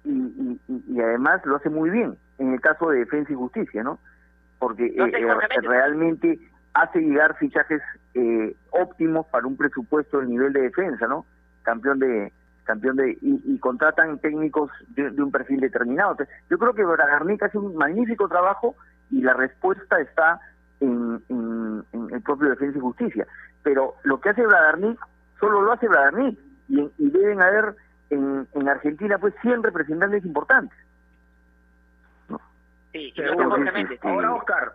[0.07, 3.83] y, y, y- además lo hace muy bien en el caso de Defensa y Justicia,
[3.83, 3.99] ¿no?
[4.59, 6.39] Porque eh, realmente
[6.73, 7.81] hace llegar fichajes
[8.13, 11.25] eh, óptimos para un presupuesto del nivel de defensa, ¿no?
[11.63, 12.31] Campeón de
[12.63, 16.17] campeón de y, contratan técnicos de, un perfil determinado.
[16.49, 18.75] yo creo que Bragarnik hace un magnífico trabajo
[19.09, 20.41] y la respuesta está
[20.81, 21.21] en,
[22.11, 23.25] el propio Defensa y Justicia.
[23.63, 24.99] Pero lo que hace Bragarnik
[25.39, 27.73] solo lo hace Bragarnik y, y deben haber
[28.09, 30.77] en, en Argentina pues 100 representantes importantes.
[32.93, 33.13] Sí,
[34.01, 34.73] Ahora, Oscar,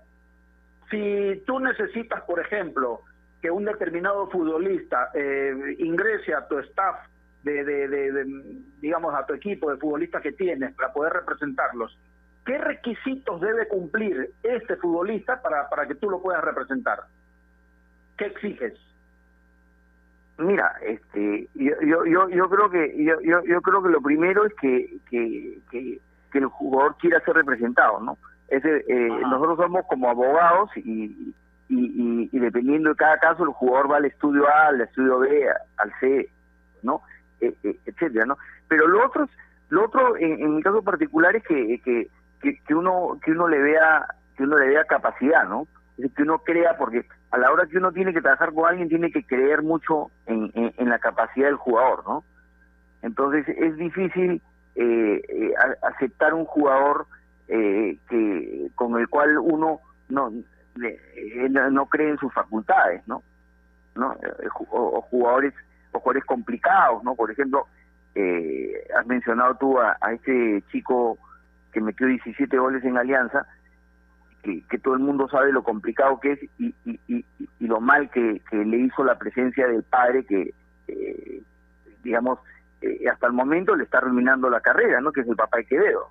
[0.90, 3.00] si tú necesitas, por ejemplo,
[3.40, 6.96] que un determinado futbolista eh, ingrese a tu staff
[7.42, 8.24] de, de,
[8.80, 11.98] digamos, a tu equipo de futbolistas que tienes para poder representarlos,
[12.44, 17.00] ¿qué requisitos debe cumplir este futbolista para, para que tú lo puedas representar?
[18.16, 18.74] ¿Qué exiges?
[20.42, 24.44] Mira, este, yo, yo, yo, yo creo que yo, yo, yo creo que lo primero
[24.44, 26.00] es que, que, que,
[26.32, 28.16] el jugador quiera ser representado, ¿no?
[28.48, 31.34] Ese, eh, nosotros somos como abogados y,
[31.68, 35.46] y, y, dependiendo de cada caso el jugador va al estudio A, al estudio B,
[35.76, 36.28] al C,
[36.82, 37.02] ¿no?
[37.40, 38.38] E, e, etcétera, ¿no?
[38.68, 39.28] Pero lo otro,
[39.68, 42.08] lo otro en, mi caso particular es que, que,
[42.66, 45.66] que, uno que uno le vea que uno le vea capacidad, ¿no?
[46.10, 49.12] Que uno crea porque a la hora que uno tiene que trabajar con alguien tiene
[49.12, 52.24] que creer mucho en, en, la capacidad del jugador, ¿no?
[53.02, 54.42] Entonces es difícil
[54.74, 57.06] eh, eh aceptar un jugador
[57.48, 60.32] eh, que con el cual uno no
[61.70, 63.22] no cree en sus facultades, ¿no?
[63.94, 64.12] ¿No?
[64.14, 65.54] Eh, o, jugadores
[65.92, 67.14] o jugadores complicados, ¿no?
[67.14, 67.66] Por ejemplo,
[68.14, 71.18] eh, has mencionado tú a este chico
[71.72, 73.46] que metió 17 goles en Alianza,
[74.42, 78.42] que, todo el mundo sabe lo complicado que es y, y, y, lo mal que,
[78.50, 80.52] que, le hizo la presencia del padre que,
[80.88, 81.42] eh,
[82.02, 82.40] digamos,
[82.80, 85.12] eh, hasta el momento le está arruinando la carrera, ¿no?
[85.12, 86.08] Que es el papá de Quevedo.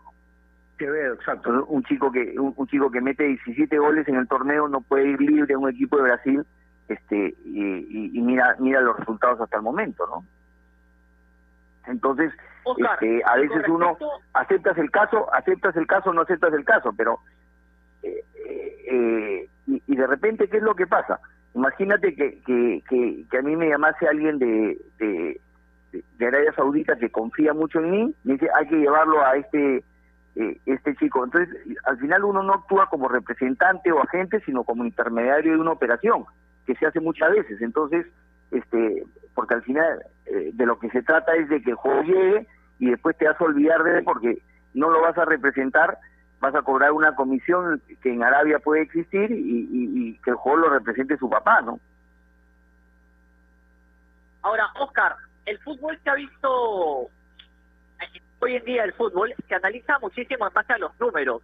[0.77, 1.65] Quevedo, exacto.
[1.65, 5.21] Un chico que un, chico que mete 17 goles en el torneo no puede ir
[5.21, 6.45] libre a un equipo de Brasil,
[6.87, 10.25] este y, mira mira los resultados hasta el momento, ¿no?
[11.87, 12.31] Entonces,
[12.77, 13.97] este, a veces uno
[14.33, 17.19] aceptas el caso, aceptas el caso, no aceptas el caso, pero
[18.87, 21.19] eh, y, de repente, ¿qué es lo que pasa?
[21.53, 25.39] Imagínate que, que, a mí me llamase alguien de, de,
[26.25, 29.83] Arabia Saudita que confía mucho en mí, me dice, hay que llevarlo a este
[30.35, 31.23] eh, este chico.
[31.23, 31.53] Entonces,
[31.85, 36.25] al final uno no actúa como representante o agente, sino como intermediario de una operación,
[36.65, 37.61] que se hace muchas veces.
[37.61, 38.05] Entonces,
[38.51, 40.03] este porque al final
[40.53, 42.47] de lo que se trata es de que el juego llegue
[42.79, 44.41] y después te vas a olvidar de él porque
[44.73, 45.97] no lo vas a representar
[46.41, 50.69] vas a cobrar una comisión que en Arabia puede existir y, que el juego lo
[50.69, 51.79] represente su papá, ¿no?
[54.41, 57.09] Ahora, Oscar, el fútbol se ha visto,
[58.39, 61.43] hoy en día el fútbol se analiza muchísimo en base a los números.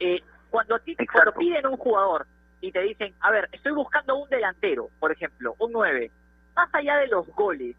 [0.00, 2.26] Eh, cuando, a ti, cuando piden un jugador
[2.60, 6.10] y te dicen, a ver, estoy buscando un delantero, por ejemplo, un 9,
[6.56, 7.76] más allá de los goles,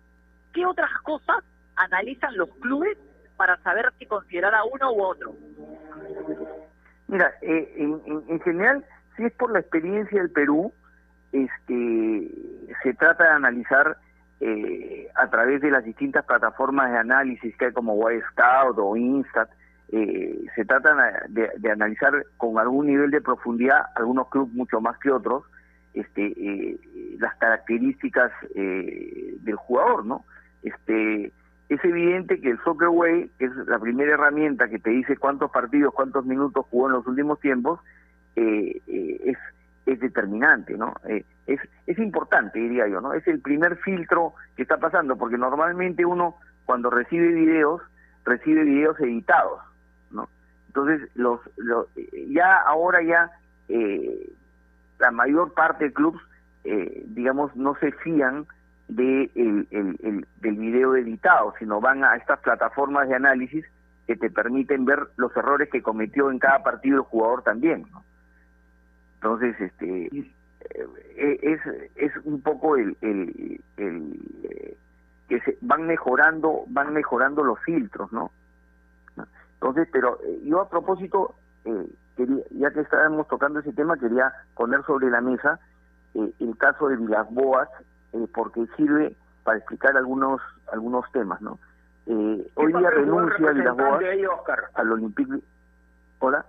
[0.54, 1.44] ¿qué otras cosas
[1.76, 2.98] analizan los clubes
[3.36, 5.34] para saber si considerar a uno u otro?
[7.10, 8.86] Mira, eh, en, general,
[9.18, 10.72] si es por la experiencia del Perú,
[11.32, 12.30] este,
[12.84, 13.98] se trata de analizar
[14.40, 17.96] eh, a través de las distintas plataformas de análisis que hay como
[18.32, 19.50] Scout o Instat,
[19.92, 20.96] eh, se trata
[21.30, 25.46] de, analizar con algún nivel de profundidad algunos clubes mucho más que otros
[25.96, 26.78] este
[27.18, 30.26] las características del jugador no
[30.62, 31.34] este
[31.70, 35.52] es evidente que el Soccer Way, que es la primera herramienta que te dice cuántos
[35.52, 37.80] partidos, cuántos minutos jugó en los últimos tiempos,
[38.36, 39.36] eh, eh,
[39.86, 40.94] es, determinante, ¿no?
[41.08, 43.14] Eh, es, es importante, diría yo, ¿no?
[43.14, 47.82] Es el primer filtro que está pasando, porque normalmente uno, cuando recibe videos,
[48.24, 49.60] recibe videos editados,
[50.12, 50.30] ¿no?
[50.68, 51.88] Entonces, los, los
[52.30, 53.32] ya ahora ya
[55.00, 56.22] la mayor parte de clubes,
[57.08, 58.46] digamos, no se fían
[58.90, 63.66] de el, el, del video editado, sino van a estas plataformas de análisis
[64.08, 67.86] que te permiten ver los errores que cometió en cada partido el jugador también.
[69.16, 71.60] Entonces, este eh, es,
[71.96, 74.76] es un poco el, el, eh,
[75.28, 78.32] que se van mejorando van mejorando los filtros, ¿no?
[79.54, 81.36] Entonces, pero eh, yo a propósito,
[82.52, 85.60] ya que estábamos tocando ese tema, quería poner sobre la mesa
[86.16, 87.70] el caso de Vilas Boas
[88.14, 90.42] eh, porque sirve para explicar algunos
[90.72, 91.60] algunos temas, ¿no?
[92.06, 94.04] Eh, hoy día renuncia Villas-Boas
[94.74, 95.40] al Olympique.
[96.20, 96.46] ¿Hola?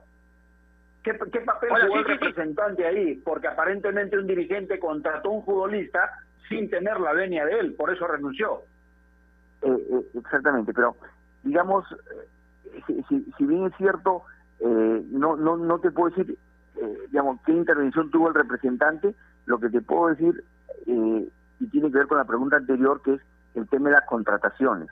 [1.02, 3.14] ¿Qué, qué papel jugó el representante ahí?
[3.16, 6.10] Porque aparentemente un dirigente contrató a un futbolista
[6.48, 8.62] sin tener la venia de él, por eso renunció.
[9.62, 10.96] Eh, exactamente, pero
[11.42, 11.86] digamos,
[12.86, 13.02] si,
[13.36, 14.24] si, bien es cierto,
[14.60, 16.36] no, no, no te puedo decir
[17.10, 19.14] digamos, qué intervención tuvo el representante,
[19.46, 20.44] lo que te puedo decir,
[20.86, 21.28] eh,
[21.60, 23.20] y tiene que ver con la pregunta anterior, que es
[23.54, 24.88] el tema de las contrataciones.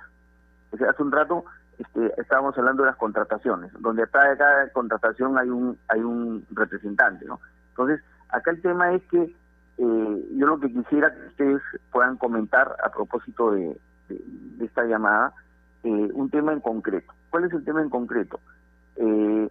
[0.72, 1.44] Hace un rato
[1.78, 7.24] este, estábamos hablando de las contrataciones, donde de cada contratación hay un, hay un representante,
[7.24, 7.40] ¿no?
[7.70, 12.76] Entonces, acá el tema es que eh, yo lo que quisiera que ustedes puedan comentar
[12.84, 13.78] a propósito de,
[14.60, 15.32] esta llamada,
[15.84, 17.12] eh, un tema en concreto.
[17.30, 18.40] ¿Cuál es el tema en concreto?
[18.96, 19.50] Eh,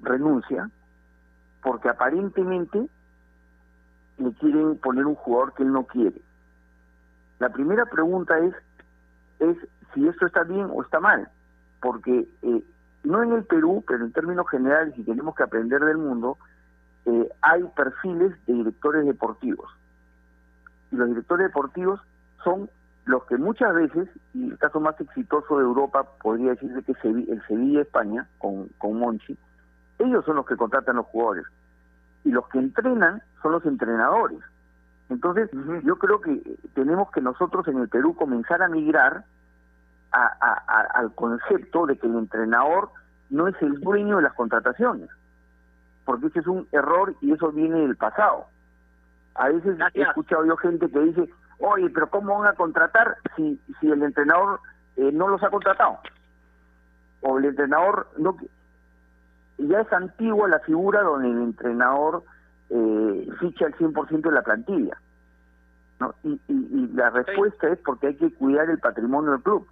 [0.00, 0.70] renuncia
[1.68, 2.88] porque aparentemente
[4.16, 6.18] le quieren poner un jugador que él no quiere.
[7.40, 8.54] La primera pregunta es,
[9.38, 9.54] es
[9.92, 11.28] si esto está bien o está mal,
[11.82, 12.64] porque eh,
[13.04, 16.38] no en el Perú, pero en términos generales, y tenemos que aprender del mundo,
[17.04, 19.70] eh, hay perfiles de directores deportivos.
[20.90, 22.00] Y los directores deportivos
[22.44, 22.70] son
[23.04, 27.04] los que muchas veces, y el caso más exitoso de Europa podría decirse que es
[27.04, 29.36] el Sevilla España, con, con Monchi,
[29.98, 31.44] ellos son los que contratan los jugadores.
[32.24, 34.38] Y los que entrenan son los entrenadores.
[35.08, 35.50] Entonces,
[35.84, 39.24] yo creo que tenemos que nosotros en el Perú comenzar a migrar
[40.10, 42.90] al concepto de que el entrenador
[43.30, 45.08] no es el dueño de las contrataciones,
[46.04, 48.46] porque ese es un error y eso viene del pasado.
[49.34, 53.60] A veces he escuchado yo gente que dice, oye, pero ¿cómo van a contratar si,
[53.80, 54.60] si el entrenador
[54.96, 55.98] eh, no los ha contratado?
[57.20, 58.36] O el entrenador no...
[59.58, 62.22] Ya es antigua la figura donde el entrenador
[62.70, 64.96] eh, ficha el 100% de la plantilla.
[66.00, 66.14] ¿no?
[66.22, 69.66] Y, y, la respuesta es porque hay que cuidar el patrimonio del club.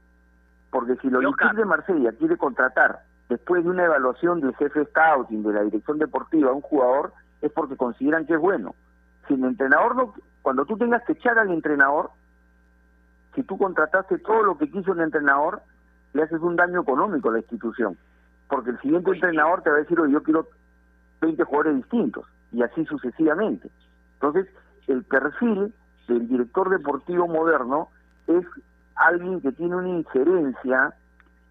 [0.70, 5.52] Porque si lo de Marsella quiere contratar después de una evaluación del jefe scouting, de
[5.52, 8.74] la dirección deportiva, a un jugador, es porque consideran que es bueno.
[9.26, 12.10] Si el entrenador no, cuando tú tengas que echar al entrenador,
[13.34, 15.60] si tú contrataste todo lo que quiso el entrenador,
[16.12, 17.96] le haces un daño económico a la institución.
[18.48, 20.48] Porque el siguiente entrenador te va a decir, yo quiero
[21.20, 23.70] 20 jugadores distintos, y así sucesivamente.
[24.14, 24.46] Entonces,
[24.86, 25.74] el perfil
[26.08, 27.88] del director deportivo moderno
[28.26, 28.44] es
[28.94, 30.94] alguien que tiene una injerencia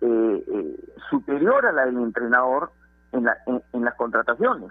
[0.01, 0.75] eh, eh,
[1.09, 2.71] superior a la del entrenador
[3.11, 4.69] en, la, en, las contrataciones.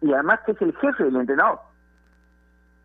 [0.00, 1.60] Y además que es el jefe del entrenador.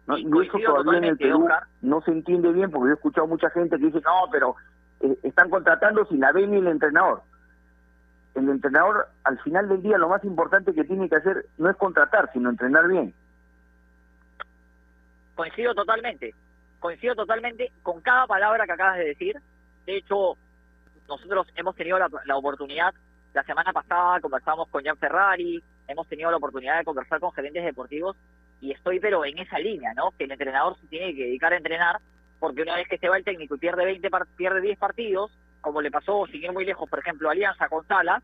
[0.07, 0.17] ¿no?
[0.17, 1.47] Y, eso todavía en el Perú
[1.81, 4.55] no se entiende bien porque yo he escuchado mucha gente que dice, no, pero
[5.01, 7.21] eh, están contratando sin la B ni el entrenador.
[8.35, 11.77] El entrenador, al final del día, lo más importante que tiene que hacer no es
[11.77, 13.13] contratar, sino entrenar bien.
[15.35, 16.33] Coincido totalmente,
[16.79, 19.35] coincido totalmente con cada palabra que acabas de decir.
[19.85, 20.35] De hecho,
[21.07, 22.93] nosotros hemos tenido la, oportunidad,
[23.33, 27.63] la semana pasada conversamos con Jan Ferrari, hemos tenido la oportunidad de conversar con gerentes
[27.63, 28.15] deportivos
[28.61, 30.11] y estoy pero en esa línea, ¿no?
[30.17, 31.97] Que el entrenador se tiene que dedicar a entrenar
[32.39, 35.31] porque una vez que se va el técnico y pierde 20 pierde 10 partidos,
[35.63, 38.21] como le pasó, sin ir muy lejos, por ejemplo, Alianza con Sala,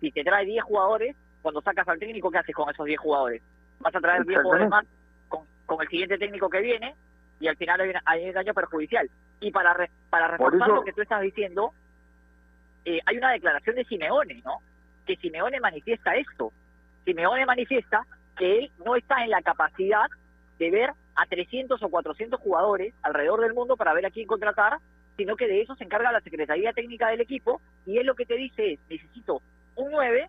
[0.00, 3.42] si te trae 10 jugadores, cuando sacas al técnico, ¿qué haces con esos 10 jugadores?
[3.78, 4.86] Vas a traer 10 jugadores más
[5.28, 6.94] con, con, el siguiente técnico que viene
[7.40, 9.08] y al final hay, un daño perjudicial.
[9.40, 9.76] Y para,
[10.08, 11.72] para reforzar lo que tú estás diciendo,
[12.86, 14.58] eh, hay una declaración de Simeone, ¿no?
[15.06, 16.52] Que Simeone manifiesta esto.
[17.04, 20.06] Simeone manifiesta que él no está en la capacidad
[20.58, 24.78] de ver a 300 o 400 jugadores alrededor del mundo para ver a quién contratar,
[25.18, 28.24] sino que de eso se encarga la Secretaría Técnica del equipo y él lo que
[28.24, 29.42] te dice es, necesito
[29.74, 30.28] un 9,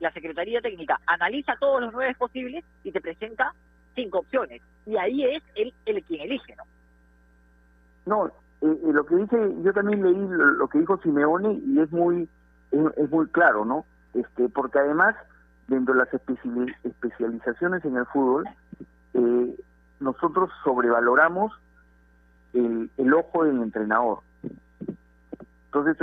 [0.00, 3.52] la Secretaría Técnica analiza todos los 9 posibles y te presenta
[3.94, 4.62] cinco opciones.
[4.86, 6.64] Y ahí es él el quien elige, ¿no?
[8.06, 8.26] No,
[8.62, 12.26] eh, lo que dice, yo también leí lo, que dijo Simeone y es muy,
[12.70, 13.84] es, muy claro, ¿no?
[14.14, 15.16] Este, porque además,
[15.68, 16.14] dentro de las
[16.82, 18.48] especializaciones en el fútbol,
[19.14, 19.54] eh,
[20.00, 21.52] nosotros sobrevaloramos
[22.54, 24.20] el, el, ojo del entrenador.
[25.72, 25.96] Entonces,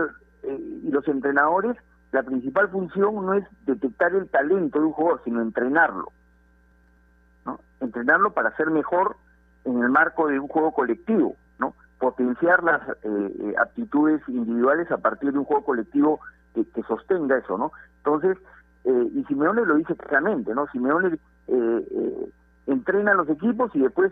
[0.43, 1.75] y los entrenadores,
[2.11, 6.11] la principal función no es detectar el talento de un jugador, sino entrenarlo.
[7.45, 7.59] ¿no?
[7.81, 9.17] Entrenarlo para ser mejor
[9.65, 11.35] en el marco de un juego colectivo
[11.99, 16.19] potenciar las eh, eh, aptitudes individuales a partir de un juego colectivo
[16.53, 17.71] que, sostenga eso, ¿no?
[17.97, 18.37] Entonces,
[18.83, 20.67] eh, y Simeone lo dice claramente, ¿no?
[20.71, 21.19] Simeone
[22.65, 24.11] entrena a los equipos y después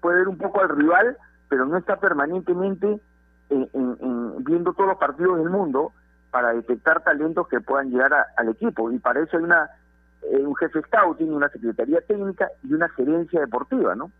[0.00, 1.16] puede ver un poco al rival,
[1.48, 3.00] pero no está permanentemente
[4.38, 5.92] viendo todos los partidos del mundo
[6.30, 8.90] para detectar talentos que puedan llegar al equipo.
[8.90, 9.70] Y para eso hay una
[10.22, 14.10] un jefe scouting, una secretaría técnica y una gerencia deportiva, ¿no?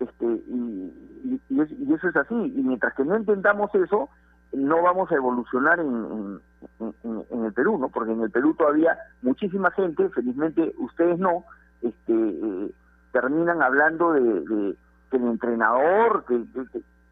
[0.00, 4.08] este y, y, eso es así y mientras que no intentamos eso
[4.52, 6.40] no vamos a evolucionar en,
[6.80, 11.44] en, el Perú no porque en el Perú todavía muchísima gente felizmente ustedes no
[11.82, 12.70] este eh,
[13.12, 14.76] terminan hablando de, de,
[15.12, 16.44] el entrenador que,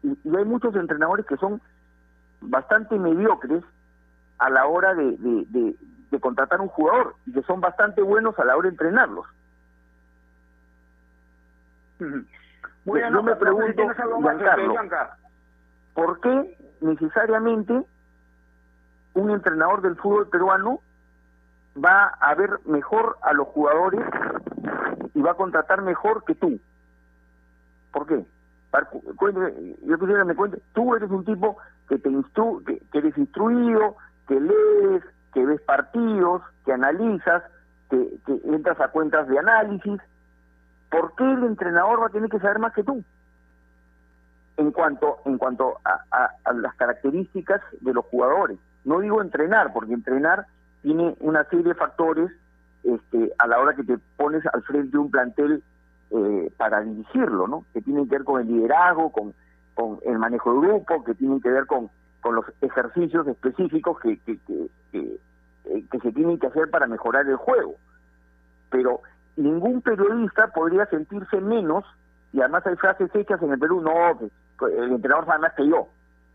[0.03, 1.61] y, hay muchos entrenadores que son
[2.41, 3.63] bastante mediocres
[4.37, 5.75] a la hora de, de,
[6.11, 9.25] de contratar un jugador y que son bastante buenos a la hora de entrenarlos.
[12.85, 13.83] Muy Yo me pregunto,
[14.21, 15.17] Giancarlo, Gianca.
[15.93, 17.83] ¿por qué necesariamente
[19.13, 20.79] un entrenador del fútbol peruano
[21.83, 24.01] va a ver mejor a los jugadores
[25.13, 26.59] y va a contratar mejor que tú?
[27.91, 28.25] ¿Por qué?
[29.15, 31.57] Cuénteme, Yo quisiera que me cuente, tú eres un tipo
[31.87, 33.95] que te instru que, que eres instruido,
[34.27, 35.03] que lees,
[35.33, 37.43] que ves partidos, que analizas,
[37.89, 40.01] que, que entras a cuentas de análisis.
[40.89, 43.03] ¿Por qué el entrenador va a tener que saber más que tú?
[44.57, 48.57] en cuanto en cuanto a, a- a las características de los jugadores.
[48.85, 50.47] No digo entrenar, porque entrenar
[50.81, 52.31] tiene una serie de factores
[52.83, 55.63] este, a la hora que te pones al frente de un plantel
[56.11, 57.65] eh, para dirigirlo, ¿no?
[57.73, 59.33] Que tienen que ver con el liderazgo, con,
[59.73, 61.89] con el manejo de grupo, que tienen que ver con,
[62.21, 65.19] con los ejercicios específicos que, que, que, que,
[65.65, 67.75] eh, que se tienen que hacer para mejorar el juego.
[68.69, 69.01] Pero
[69.35, 71.85] ningún periodista podría sentirse menos
[72.33, 75.67] y además hay frases hechas en el Perú, no, que el entrenador sabe más que
[75.67, 75.87] yo.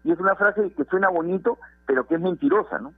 [0.05, 2.93] Y es una frase que suena bonito, pero que es mentirosa, ¿no?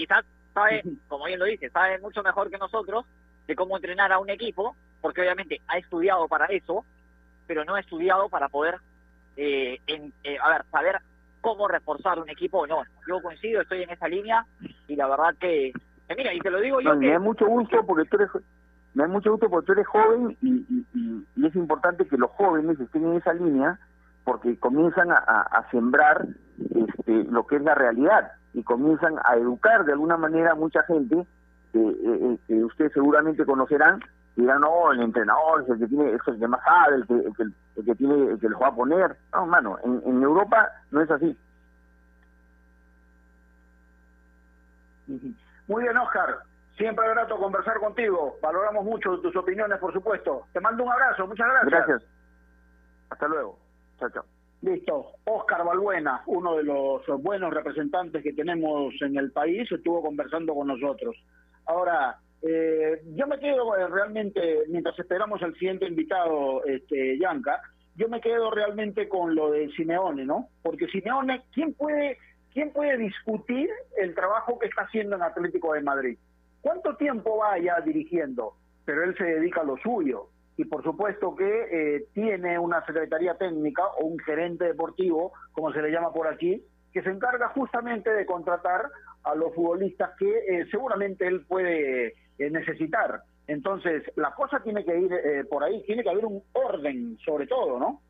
[0.00, 3.04] quizás sabe, como bien lo dice, sabe mucho mejor que nosotros
[3.46, 6.84] de cómo entrenar a un equipo, porque obviamente ha estudiado para eso,
[7.46, 8.76] pero no ha estudiado para poder,
[9.36, 10.96] eh, en- eh, a ver, saber
[11.40, 12.82] cómo reforzar un equipo o no.
[13.08, 14.44] Yo coincido, estoy en esa línea
[14.88, 15.72] y la verdad que,
[16.06, 18.28] que mira, y te lo digo yo No, me da mucho gusto porque tú eres
[18.92, 22.16] me da mucho gusto porque tú eres joven y, y, y- y es importante que
[22.18, 23.78] los jóvenes estén en esa línea
[24.24, 26.26] porque comienzan a, a- a sembrar
[26.58, 30.82] este, lo que es la realidad y comienzan a educar de alguna manera a mucha
[30.82, 31.24] gente
[31.72, 34.00] que, eh, eh, que ustedes seguramente conocerán
[34.36, 37.06] y dirán no el entrenador es el que tiene es el que más sabe el
[37.06, 37.42] que, el que,
[37.76, 41.00] el que tiene el que los va a poner no mano en, en Europa no
[41.00, 41.36] es así
[45.66, 46.38] Muy bien, Oscar.
[46.76, 48.38] Siempre grato conversar contigo.
[48.40, 50.46] Valoramos mucho tus opiniones, por supuesto.
[50.52, 51.26] Te mando un abrazo.
[51.26, 51.70] Muchas gracias.
[51.70, 52.02] gracias
[53.10, 53.58] hasta luego
[53.98, 54.24] chao chao
[54.62, 55.12] Listo.
[55.24, 60.66] Oscar Balbuena, uno de los buenos representantes que tenemos en el país, estuvo conversando con
[60.66, 61.16] nosotros.
[61.70, 67.62] Ahora, eh, yo me quedo eh, realmente, mientras esperamos al siguiente invitado, este, Yanka,
[67.94, 70.48] yo me quedo realmente con lo de Simeone, ¿no?
[70.62, 72.18] Porque Simeone, ¿quién puede,
[72.52, 76.18] quién puede discutir el trabajo que está haciendo en Atlético de Madrid?
[76.60, 78.54] ¿Cuánto tiempo va ya dirigiendo?
[78.84, 83.34] Pero él se dedica a lo suyo y por supuesto que eh, tiene una secretaría
[83.34, 88.10] técnica o un gerente deportivo, como se le llama por aquí, que se encarga justamente
[88.10, 88.90] de contratar
[89.24, 93.22] a los futbolistas que eh, seguramente él puede eh, necesitar.
[93.46, 97.46] Entonces, la cosa tiene que ir eh, por ahí, tiene que haber un orden sobre
[97.46, 98.00] todo, ¿no?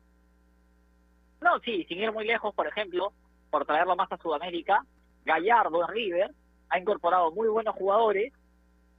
[1.41, 3.11] No, sí, sin ir muy lejos, por ejemplo,
[3.49, 4.85] por traerlo más a Sudamérica,
[5.25, 6.31] Gallardo en River
[6.69, 8.31] ha incorporado muy buenos jugadores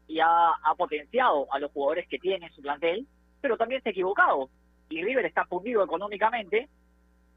[0.08, 3.06] y ha, ha potenciado a los jugadores que tiene en su plantel,
[3.40, 4.50] pero también se ha equivocado.
[4.90, 6.68] Y River está fundido económicamente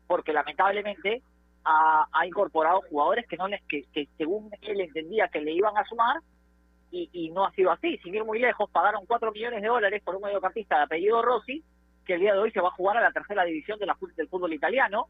[0.07, 1.21] porque lamentablemente
[1.65, 5.77] ha, ha incorporado jugadores que no les, que, que según él entendía que le iban
[5.77, 6.21] a sumar
[6.91, 7.97] y, no ha sido así.
[7.97, 11.63] Sin ir muy lejos, pagaron 4 millones de dólares por un mediocampista de apellido Rossi,
[12.05, 14.53] que el día de hoy se va a jugar a la tercera división del fútbol
[14.53, 15.07] italiano,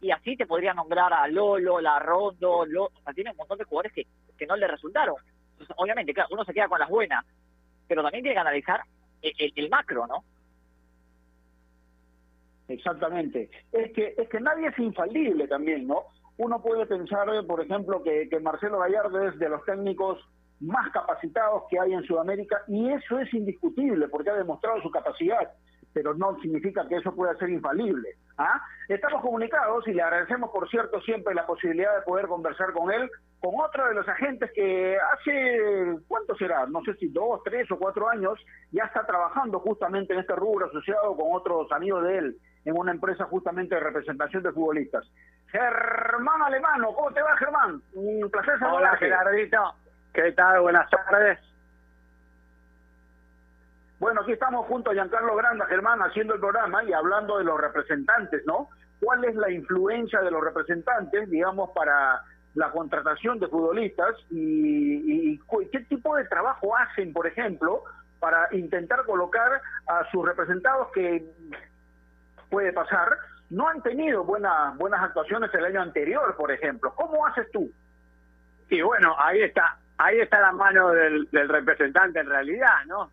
[0.00, 3.58] y así te podría nombrar a Lolo, La Rondo, Lo, o sea, tiene un montón
[3.58, 4.06] de jugadores que,
[4.44, 5.14] no le resultaron.
[5.52, 7.24] Entonces, obviamente, claro, uno se queda con las buenas,
[7.86, 8.80] pero también tiene que analizar
[9.22, 10.24] el macro, ¿no?
[12.68, 13.50] Exactamente.
[13.72, 16.04] Es que es que nadie es infalible también, ¿no?
[16.38, 20.18] Uno puede pensar, por ejemplo, que, que Marcelo Gallardo es de los técnicos
[20.62, 25.52] más capacitados que hay en Sudamérica y eso es indiscutible porque ha demostrado su capacidad,
[25.92, 28.16] pero no significa que eso pueda ser infalible.
[28.38, 28.62] ¿ah?
[28.88, 33.10] Estamos comunicados y le agradecemos, por cierto, siempre la posibilidad de poder conversar con él,
[33.40, 36.64] con otro de los agentes que hace, ¿cuánto será?
[36.66, 38.38] No sé si dos, tres o cuatro años,
[38.70, 42.92] ya está trabajando justamente en este rubro asociado con otros amigos de él, en una
[42.92, 45.04] empresa justamente de representación de futbolistas.
[45.48, 47.82] Germán Alemano, ¿cómo te va Germán?
[47.94, 49.06] Un placer Hola saludarte.
[49.06, 49.74] Gerardito,
[50.12, 50.60] ¿qué tal?
[50.62, 51.38] Buenas tardes.
[53.98, 57.60] Bueno, aquí estamos junto a Giancarlo Granda, Germán, haciendo el programa y hablando de los
[57.60, 58.68] representantes, ¿no?
[59.00, 62.22] ¿Cuál es la influencia de los representantes, digamos, para
[62.54, 67.84] la contratación de futbolistas y, y cu- qué tipo de trabajo hacen, por ejemplo,
[68.20, 71.24] para intentar colocar a sus representados que
[72.52, 73.16] puede pasar,
[73.48, 76.94] no han tenido buenas buenas actuaciones el año anterior, por ejemplo.
[76.94, 77.72] ¿Cómo haces tú?
[78.68, 83.10] Y bueno, ahí está, ahí está la mano del, representante en realidad, ¿no?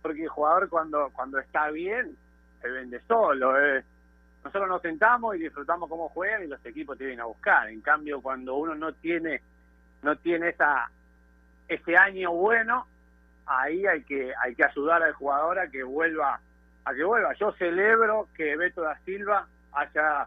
[0.00, 2.16] Porque el jugador cuando cuando está bien
[2.62, 3.62] se vende solo.
[3.62, 3.84] eh.
[4.42, 7.68] Nosotros nos sentamos y disfrutamos cómo juegan y los equipos te vienen a buscar.
[7.68, 9.42] En cambio, cuando uno no tiene
[10.02, 10.90] no tiene esa
[11.68, 12.86] ese año bueno,
[13.44, 16.40] ahí hay que hay que ayudar al jugador a que vuelva
[16.88, 17.34] a que vuelva.
[17.34, 20.26] Yo celebro que Beto da Silva haya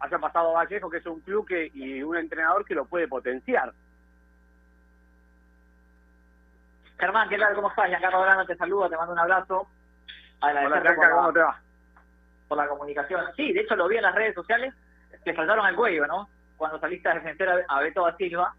[0.00, 3.06] haya pasado a Vallejo, que es un club que y un entrenador que lo puede
[3.06, 3.72] potenciar.
[6.98, 7.54] Germán, ¿qué tal?
[7.54, 7.88] ¿Cómo estás?
[7.88, 9.68] Giancarlo Grano te saluda, te mando un abrazo.
[10.40, 11.60] Hola, Agradecerte por, ¿cómo te la, va?
[12.48, 13.24] por la comunicación.
[13.36, 14.74] Sí, de hecho lo vi en las redes sociales,
[15.22, 16.28] te saltaron al cuello, ¿no?
[16.56, 18.54] Cuando saliste a defender a, a Beto da Silva.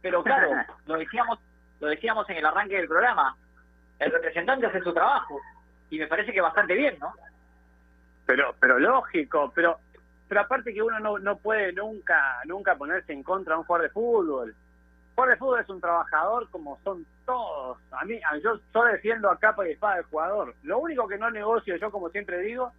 [0.00, 0.50] Pero claro,
[0.86, 1.40] lo decíamos,
[1.80, 3.36] lo decíamos en el arranque del programa,
[3.98, 5.40] el representante hace su trabajo
[5.90, 7.12] y me parece que bastante bien, ¿no?
[8.26, 9.78] Pero pero lógico, pero
[10.28, 13.88] pero aparte que uno no, no puede nunca nunca ponerse en contra de un jugador
[13.88, 14.54] de fútbol.
[15.14, 17.78] Jugador de fútbol es un trabajador como son todos.
[17.92, 20.54] A mí, a- yo, yo defiendo a capa y espada del jugador.
[20.62, 22.72] Lo único que no negocio yo, como siempre digo,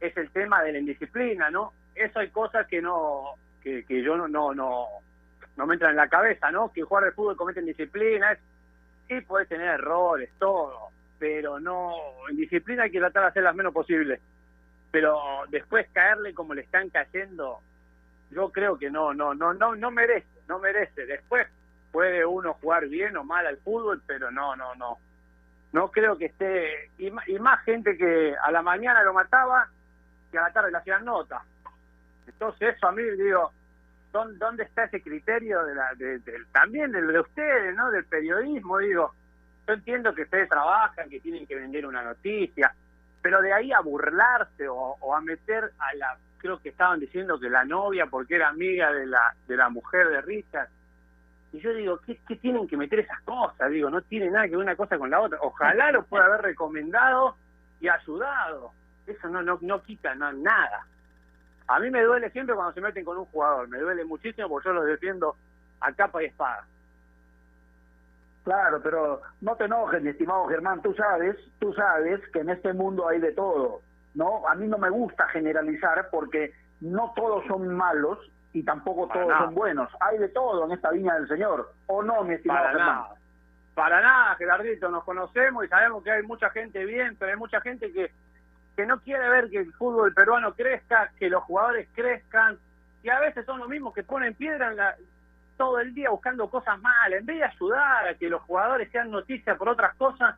[0.00, 1.72] es el tema de la indisciplina, ¿no?
[1.94, 4.86] Eso hay cosas que no que, que yo no, no no
[5.56, 6.72] no me entran en la cabeza, ¿no?
[6.72, 8.38] Que un jugador de fútbol comete indisciplina, es,
[9.08, 10.88] sí puede tener errores, todo,
[11.20, 11.92] pero no,
[12.30, 14.18] en disciplina hay que tratar de hacer las menos posible.
[14.90, 17.60] Pero después caerle como le están cayendo,
[18.30, 21.06] yo creo que no, no, no, no, no merece, no merece.
[21.06, 21.46] Después
[21.92, 24.98] puede uno jugar bien o mal al fútbol, pero no, no, no.
[25.72, 29.68] No creo que esté, y, y más gente que a la mañana lo mataba
[30.32, 31.42] y a la tarde le hacían nota.
[32.26, 33.52] Entonces eso a mí digo,
[34.12, 36.20] ¿dónde, está ese criterio de la, de-
[36.52, 37.90] también del de ustedes, ¿no?
[37.90, 39.14] Del periodismo, digo.
[39.66, 42.74] Yo entiendo que ustedes trabajan, que tienen que vender una noticia,
[43.22, 47.38] pero de ahí a burlarse o, o a meter a la, creo que estaban diciendo
[47.38, 50.68] que la novia, porque era amiga de la, de la mujer de Richard.
[51.52, 53.70] Y yo digo, ¿qué, ¿qué tienen que meter esas cosas?
[53.70, 55.38] Digo, no tiene nada que ver una cosa con la otra.
[55.42, 57.36] Ojalá lo pueda haber recomendado
[57.80, 58.72] y ayudado.
[59.06, 60.86] Eso no, no, no quita nada.
[61.66, 64.68] A mí me duele siempre cuando se meten con un jugador, me duele muchísimo porque
[64.68, 65.36] yo los defiendo
[65.80, 66.66] a capa y espada.
[68.44, 72.72] Claro, pero no te enojes, mi estimado Germán, tú sabes, tú sabes que en este
[72.72, 73.82] mundo hay de todo,
[74.14, 74.48] ¿no?
[74.48, 78.18] A mí no me gusta generalizar porque no todos son malos
[78.52, 79.44] y tampoco Para todos nada.
[79.44, 79.90] son buenos.
[80.00, 82.96] Hay de todo en esta viña del Señor, ¿o no, mi estimado Para Germán?
[82.96, 83.14] nada.
[83.74, 87.60] Para nada, Gerardito, nos conocemos y sabemos que hay mucha gente bien, pero hay mucha
[87.60, 88.10] gente que,
[88.74, 92.58] que no quiere ver que el fútbol peruano crezca, que los jugadores crezcan,
[93.02, 94.96] y a veces son los mismos que ponen piedra en la-
[95.60, 99.10] todo el día buscando cosas malas, en vez de ayudar a que los jugadores sean
[99.10, 100.34] noticia por otras cosas,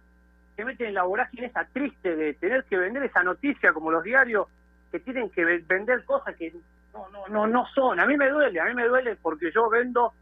[0.57, 4.03] se meten en la vorágine esa triste de tener que vender esa noticia como los
[4.03, 4.49] diarios
[4.91, 6.53] que tienen que ve- vender cosas que
[6.93, 8.01] no, no, no, no son.
[8.01, 10.13] A mí me duele, a mí me duele porque yo vendo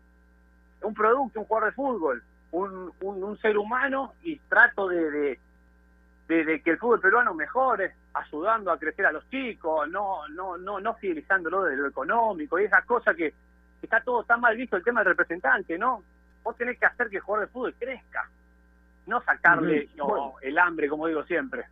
[0.82, 5.38] un producto, un jugador de fútbol, un, un, ser humano y trato de,
[6.28, 10.78] de, que el fútbol peruano mejore, ayudando a crecer a los chicos, no no no
[10.78, 13.32] no fidelizándolo de lo económico y esas cosas que
[13.82, 16.02] está todo tan mal visto el tema del representante, ¿no?
[16.42, 18.28] Vos tenés que hacer que el jugador de fútbol crezca,
[19.06, 20.34] no sacarle Bueno.
[20.42, 21.64] el hambre, como digo siempre.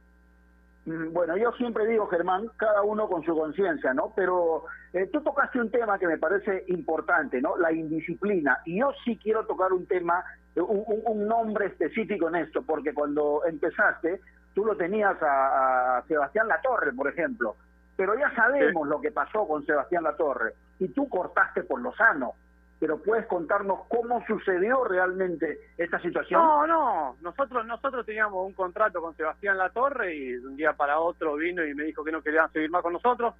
[0.84, 4.12] Bueno, yo siempre digo, Germán, cada uno con su conciencia, ¿no?
[4.16, 7.58] Pero eh, tú tocaste un tema que me parece importante, ¿no?
[7.58, 8.60] La indisciplina.
[8.64, 10.24] Y yo sí quiero tocar un tema,
[10.56, 14.20] un nombre específico en esto, porque cuando empezaste,
[14.54, 17.56] tú lo tenías a, a Sebastián Latorre, por ejemplo.
[17.98, 20.52] Pero ya sabemos lo que pasó con Sebastián Latorre.
[20.78, 22.34] Y tú cortaste por lo sano.
[22.78, 26.40] Pero puedes contarnos cómo sucedió realmente esta situación.
[26.40, 31.00] No, no, nosotros nosotros teníamos un contrato con Sebastián Latorre y de un día para
[31.00, 33.34] otro vino y me dijo que no querían seguir más con nosotros,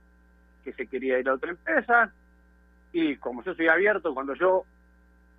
[0.65, 2.13] que se quería ir a otra empresa
[2.93, 4.65] y como yo soy abierto, cuando yo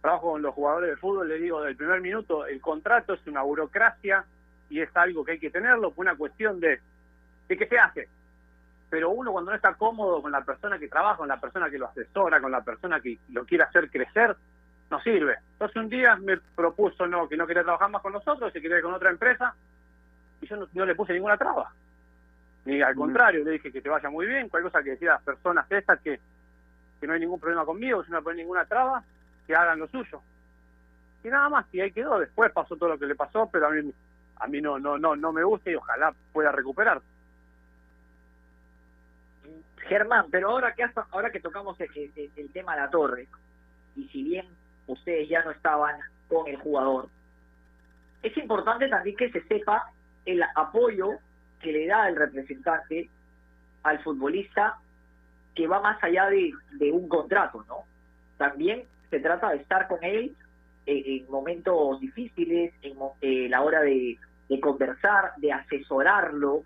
[0.01, 3.41] trabajo con los jugadores de fútbol, le digo del primer minuto, el contrato es una
[3.41, 4.23] burocracia
[4.69, 6.79] y es algo que hay que tenerlo, una cuestión de,
[7.47, 8.07] de que se hace.
[8.89, 11.77] Pero uno cuando no está cómodo con la persona que trabaja, con la persona que
[11.77, 14.35] lo asesora, con la persona que lo quiere hacer crecer,
[14.89, 15.37] no sirve.
[15.53, 18.77] Entonces un día me propuso no que no quería trabajar más con nosotros, se quería
[18.77, 19.53] ir con otra empresa,
[20.41, 21.71] y yo no, no le puse ninguna traba.
[22.65, 25.23] Ni al contrario, le dije que te vaya muy bien, cualquier cosa que decía las
[25.23, 26.19] personas estas que,
[26.99, 29.03] que no hay ningún problema conmigo, yo no poner ninguna traba,
[29.47, 30.21] que hagan lo suyo.
[31.23, 32.19] Y nada más, y ahí quedó.
[32.19, 33.91] Después pasó todo lo que le pasó, pero a mí,
[34.37, 37.01] a mí no, no, no, no me gusta y ojalá pueda recuperar.
[39.87, 43.27] Germán, pero ahora que, has- ahora que tocamos el, tema de la torre,
[43.95, 44.45] y si bien
[44.87, 45.95] ustedes ya no estaban
[46.27, 47.09] con el jugador,
[48.21, 49.91] es importante también que se sepa
[50.25, 51.11] el apoyo
[51.61, 53.09] que le da el representante
[53.83, 54.77] al futbolista
[55.55, 56.53] que va más allá de,
[56.91, 57.83] un contrato, ¿no?
[58.37, 60.35] También se trata de estar con él
[60.85, 64.17] eh, en momentos difíciles, en eh, la hora de,
[64.47, 66.63] de conversar, de asesorarlo,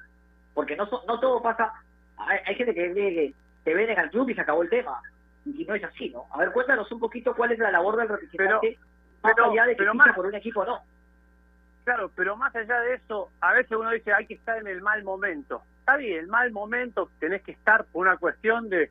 [0.53, 1.74] porque no, so- no todo pasa
[2.18, 3.34] hay, hay gente que, cree que
[3.64, 5.01] te venden al club y se acabó el tema.
[5.45, 6.26] y no es así, ¿no?
[6.32, 8.78] A ver, cuéntanos un poquito cuál es la labor del representante,
[9.22, 10.80] más pero- allá de que pero más- por un equipo o no.
[11.84, 14.82] Claro, pero más allá de eso, a veces uno dice hay que estar en el
[14.82, 15.64] mal momento.
[15.80, 18.89] Está bien, el mal momento tenés que estar por una cuestión de,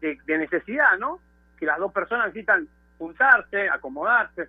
[0.00, 1.20] de, de necesidad, ¿no?
[1.60, 2.66] Que las dos personas necesitan
[2.98, 4.48] juntarse, acomodarse.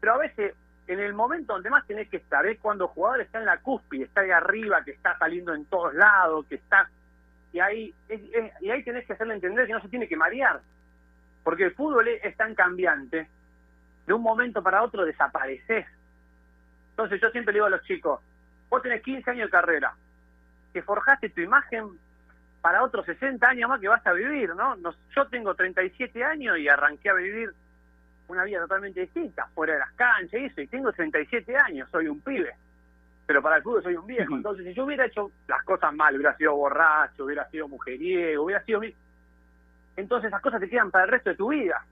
[0.00, 0.54] Pero a veces,
[0.86, 3.56] en el momento donde más tenés que estar es cuando el jugador está en la
[3.56, 6.90] cúspide, está ahí arriba, que está saliendo en todos lados, que está...
[7.54, 7.94] Y ahí,
[8.60, 10.60] y ahí tenés que hacerle entender que no se tiene que marear.
[11.44, 13.28] Porque el fútbol es, es tan cambiante,
[14.06, 15.86] de un momento para otro desapareces.
[16.90, 18.20] Entonces yo siempre le digo a los chicos,
[18.68, 19.94] vos tenés 15 años de carrera,
[20.72, 21.90] que forjaste tu imagen
[22.60, 24.74] para otros 60 años más que vas a vivir, ¿no?
[24.76, 27.50] Nos- yo tengo 37 años y arranqué a vivir
[28.26, 32.08] una vida totalmente distinta, fuera de las canchas y eso, y tengo 37 años, soy
[32.08, 32.52] un pibe,
[33.26, 34.34] pero para el fútbol soy un viejo.
[34.34, 38.62] Entonces, si yo hubiera hecho las cosas mal, hubiera sido borracho, hubiera sido mujeriego, hubiera
[38.64, 38.82] sido...
[39.96, 41.84] Entonces esas cosas te quedan para el resto de tu vida.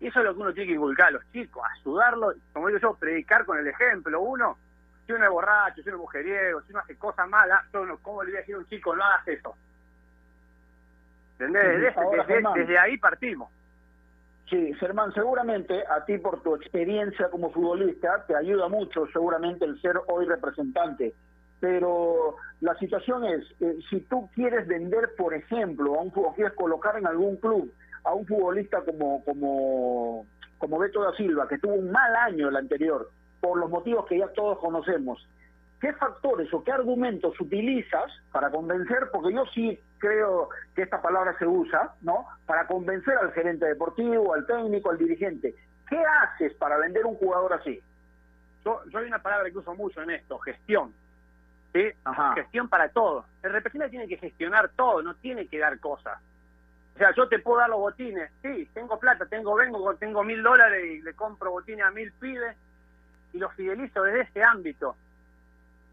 [0.00, 2.80] Y eso es lo que uno tiene que inculcar a los chicos, ayudarlos, como digo
[2.80, 4.20] yo, predicar con el ejemplo.
[4.20, 4.58] Uno,
[5.06, 7.96] si uno es borracho, si uno es mujeriego, si uno hace cosas malas, yo no,
[7.98, 9.56] ¿cómo le voy a decir a un chico no hagas eso?
[11.38, 11.94] ¿Entendés?
[11.94, 13.48] Desde, desde ahí partimos.
[14.48, 19.80] Sí, Germán, seguramente a ti por tu experiencia como futbolista te ayuda mucho seguramente el
[19.80, 21.14] ser hoy representante.
[21.60, 26.54] Pero la situación es, eh, si tú quieres vender, por ejemplo, a un o quieres
[26.54, 27.72] colocar en algún club
[28.04, 30.26] a un futbolista como como
[30.58, 34.18] como Beto da Silva, que tuvo un mal año el anterior, por los motivos que
[34.18, 35.26] ya todos conocemos,
[35.80, 39.08] ¿qué factores o qué argumentos utilizas para convencer?
[39.12, 42.26] Porque yo sí creo que esta palabra se usa, ¿no?
[42.44, 45.54] Para convencer al gerente deportivo, al técnico, al dirigente.
[45.88, 47.80] ¿Qué haces para vender un jugador así?
[48.64, 50.92] Yo, yo hay una palabra que uso mucho en esto, gestión.
[51.72, 51.88] ¿sí?
[52.34, 53.24] Gestión para todo.
[53.44, 56.18] El representante tiene que gestionar todo, no tiene que dar cosas.
[56.96, 58.28] O sea, yo te puedo dar los botines.
[58.42, 62.56] Sí, tengo plata, tengo vengo, tengo mil dólares y le compro botines a mil pibes
[63.32, 64.96] y los fidelizo desde ese ámbito.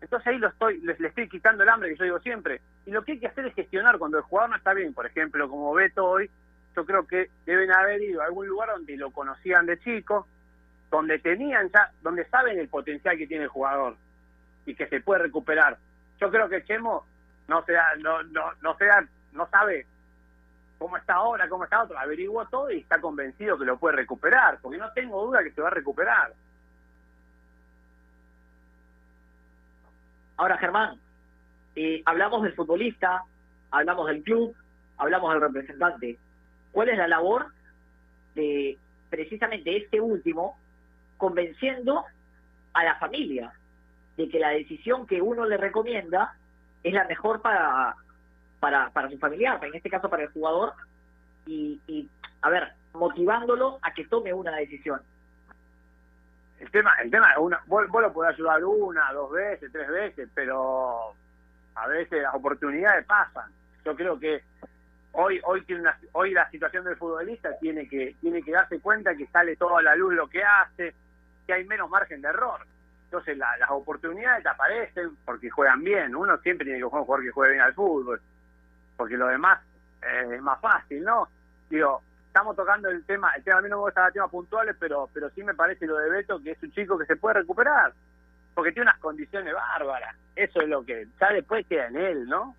[0.01, 2.61] Entonces ahí lo estoy, le estoy quitando el hambre que yo digo siempre.
[2.85, 4.93] Y lo que hay que hacer es gestionar cuando el jugador no está bien.
[4.93, 6.29] Por ejemplo, como Beto hoy,
[6.75, 10.27] yo creo que deben haber ido a algún lugar donde lo conocían de chico,
[10.89, 13.95] donde tenían ya, donde saben el potencial que tiene el jugador
[14.65, 15.77] y que se puede recuperar.
[16.19, 17.05] Yo creo que Chemo
[17.47, 19.85] no se da, no, no, no se da, no sabe
[20.77, 24.59] cómo está ahora, cómo está otro, averiguó todo y está convencido que lo puede recuperar,
[24.61, 26.33] porque no tengo duda que se va a recuperar.
[30.39, 30.97] Ahora, Germán,
[31.75, 33.23] eh, hablamos del futbolista,
[33.71, 34.55] hablamos del club,
[34.97, 36.17] hablamos del representante.
[36.71, 37.47] ¿Cuál es la labor
[38.35, 38.77] de
[39.09, 40.57] precisamente este último
[41.17, 42.05] convenciendo
[42.71, 43.51] a la familia
[44.15, 46.33] de que la decisión que uno le recomienda
[46.83, 47.97] es la mejor para,
[48.61, 50.71] para, para su familiar, en este caso para el jugador,
[51.47, 52.07] y, y,
[52.41, 55.01] a ver, motivándolo a que tome una decisión?
[56.59, 60.29] El tema, el tema, una, vos, vos lo podés ayudar una, dos veces, tres veces,
[60.33, 61.13] pero
[61.75, 63.49] a veces las oportunidades pasan.
[63.85, 64.43] Yo creo que
[65.13, 69.25] hoy hoy tiene hoy la situación del futbolista tiene que tiene que darse cuenta que
[69.27, 70.93] sale todo a la luz lo que hace,
[71.47, 72.59] que hay menos margen de error.
[73.05, 76.13] Entonces la- las oportunidades aparecen porque juegan bien.
[76.15, 78.21] Uno siempre tiene que jugar un jugador que juegue bien al fútbol,
[78.97, 79.59] porque lo demás
[80.01, 81.27] eh, es más fácil, ¿no?
[81.69, 84.75] Digo, estamos tocando el tema, el tema a mí no me gusta dar temas puntuales,
[84.79, 87.39] pero pero sí me parece lo de Beto que es un chico que se puede
[87.39, 87.91] recuperar,
[88.53, 90.15] porque tiene unas condiciones bárbaras.
[90.35, 92.55] Eso es lo que ya después queda en él, ¿no?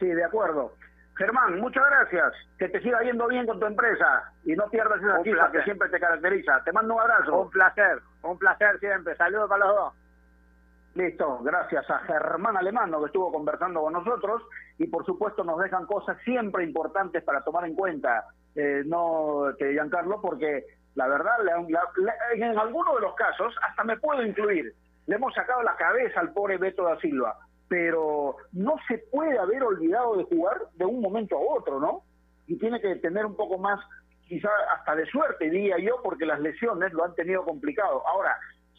[0.00, 0.74] Sí, de acuerdo.
[1.16, 2.34] Germán, muchas gracias.
[2.58, 5.88] Que te siga yendo bien con tu empresa y no pierdas esa chispa que siempre
[5.88, 6.62] te caracteriza.
[6.64, 7.40] Te mando un abrazo.
[7.40, 9.16] Un placer, un placer siempre.
[9.16, 9.94] Saludos para los dos.
[10.94, 14.42] Listo, gracias a Germán Alemano que estuvo conversando con nosotros
[14.78, 19.72] y por supuesto nos dejan cosas siempre importantes para tomar en cuenta, eh, no que
[19.72, 20.64] Giancarlo, porque
[20.94, 21.36] la verdad,
[22.34, 24.72] en algunos de los casos, hasta me puedo incluir,
[25.06, 27.36] le hemos sacado la cabeza al pobre Beto da Silva,
[27.68, 32.02] pero no se puede haber olvidado de jugar de un momento a otro, ¿no?
[32.46, 33.78] Y tiene que tener un poco más,
[34.26, 38.02] quizá hasta de suerte, diría yo, porque las lesiones lo han tenido complicado.
[38.06, 38.36] Ahora,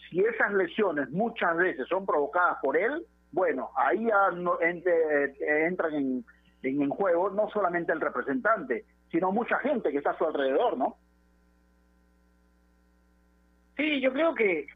[0.10, 5.66] si esas lesiones muchas veces son provocadas por él, bueno, ahí ya no- ente- eh,
[5.68, 6.26] entran en,
[6.64, 10.78] en, en juego no solamente el representante, sino mucha gente que está a su alrededor,
[10.78, 10.98] ¿no?
[13.78, 14.68] Sí, yo creo que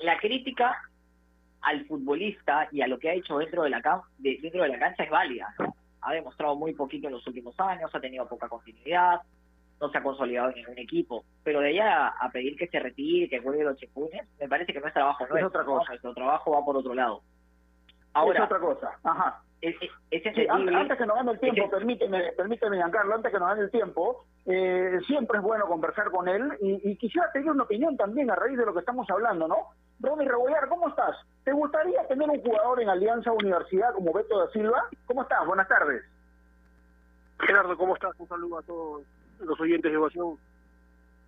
[0.00, 0.76] la crítica
[1.60, 3.80] al futbolista y a lo que ha hecho dentro de la
[4.18, 5.54] de- dentro de la cancha es válida.
[5.58, 5.74] ¿no?
[6.00, 9.20] Ha demostrado muy poquito en los últimos años, ha tenido poca continuidad,
[9.80, 11.24] no se ha consolidado en ningún equipo.
[11.44, 14.80] Pero de allá a pedir que se retire, que juegue los chipunes, me parece que
[14.80, 15.48] no es trabajo nuestro.
[15.48, 15.66] otra ¿no?
[15.66, 15.90] cosa.
[15.90, 17.22] Nuestro trabajo va por otro lado.
[18.14, 18.90] Ahora, es otra cosa.
[19.04, 19.40] Ajá.
[19.60, 20.50] Es, es, es Sí, entendible.
[20.50, 23.70] antes, antes que nos gane el tiempo, permíteme, permíteme, Giancarlo, antes que nos gane el
[23.70, 28.28] tiempo, eh, siempre es bueno conversar con él y, y quisiera tener una opinión también
[28.30, 29.68] a raíz de lo que estamos hablando, ¿no?
[30.00, 31.16] Ronnie Rebollar, ¿cómo estás?
[31.44, 34.82] ¿Te gustaría tener un jugador en Alianza Universidad como Beto da Silva?
[35.06, 35.46] ¿Cómo estás?
[35.46, 36.02] Buenas tardes.
[37.38, 38.12] Gerardo, ¿cómo estás?
[38.18, 39.02] Un saludo a todos
[39.40, 40.36] los oyentes de Ovación.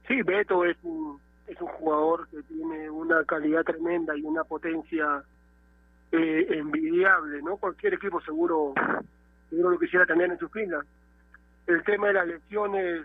[0.08, 5.22] Sí, Beto es un, es un jugador que tiene una calidad tremenda y una potencia
[6.16, 7.56] eh, envidiable, ¿no?
[7.56, 8.74] Cualquier equipo seguro,
[9.50, 10.84] seguro lo quisiera tener en sus filas.
[11.66, 13.04] El tema de las lesiones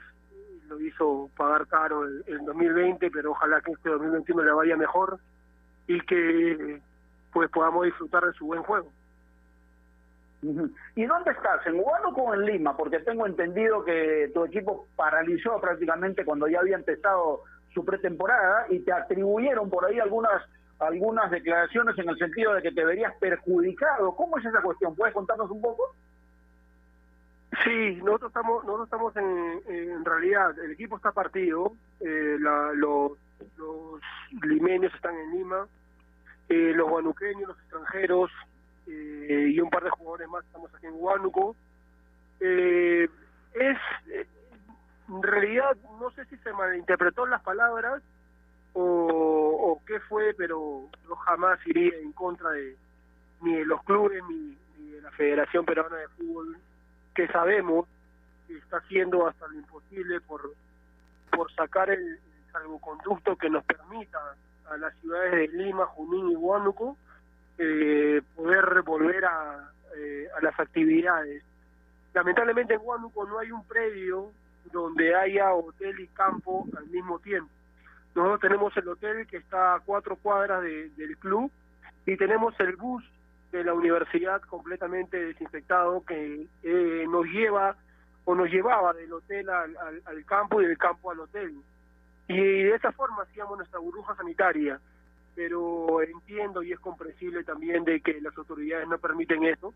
[0.68, 5.20] lo hizo pagar caro el, el 2020, pero ojalá que este 2021 le vaya mejor
[5.88, 6.82] y que
[7.34, 8.91] pues podamos disfrutar de su buen juego.
[10.95, 11.66] ¿Y dónde estás?
[11.66, 12.78] ¿En Huánuco o en Lima?
[12.78, 17.43] Porque tengo entendido que tu equipo paralizó prácticamente cuando ya había empezado
[17.74, 20.43] su pretemporada y te atribuyeron por ahí algunas
[20.80, 24.15] algunas declaraciones en el sentido de que te verías perjudicado.
[24.15, 24.95] ¿Cómo es esa cuestión?
[24.95, 25.95] ¿Puedes contarnos un poco?
[27.63, 33.13] Sí, nosotros estamos, nosotros estamos en, en realidad, el equipo está partido, eh, la- los,
[33.57, 33.99] los
[34.43, 35.67] limeños están en Lima,
[36.47, 38.32] eh, los guanuqueños, los extranjeros
[38.88, 41.55] eh, y un par de jugadores más estamos aquí en Huánuco.
[42.39, 43.09] Eh,
[43.53, 43.77] es,
[44.11, 44.27] eh,
[45.09, 48.01] en realidad, no sé si se malinterpretó las palabras
[48.74, 52.76] o, o qué fue, pero yo jamás iría en contra de
[53.41, 56.57] ni de los clubes ni, ni de la Federación Peruana de Fútbol
[57.15, 57.88] que sabemos
[58.47, 60.53] que está haciendo hasta lo imposible por,
[61.32, 64.20] por sacar el, el salvoconducto que nos permita
[64.70, 66.97] a las ciudades de Lima, Junín y Huánuco
[67.57, 71.43] eh, poder volver a, eh, a las actividades.
[72.13, 74.32] Lamentablemente en Huánuco no hay un predio
[74.72, 77.51] donde haya hotel y campo al mismo tiempo.
[78.20, 81.49] Nosotros tenemos el hotel que está a cuatro cuadras de- del club
[82.05, 83.03] y tenemos el bus
[83.51, 87.76] de la universidad completamente desinfectado que eh, nos lleva
[88.26, 91.53] o nos llevaba del hotel al, al- al campo y del campo al hotel.
[92.28, 94.80] Y de esa forma hacíamos nuestra burbuja sanitaria.
[95.36, 99.74] Pero entiendo y es comprensible también de que las autoridades no permiten eso.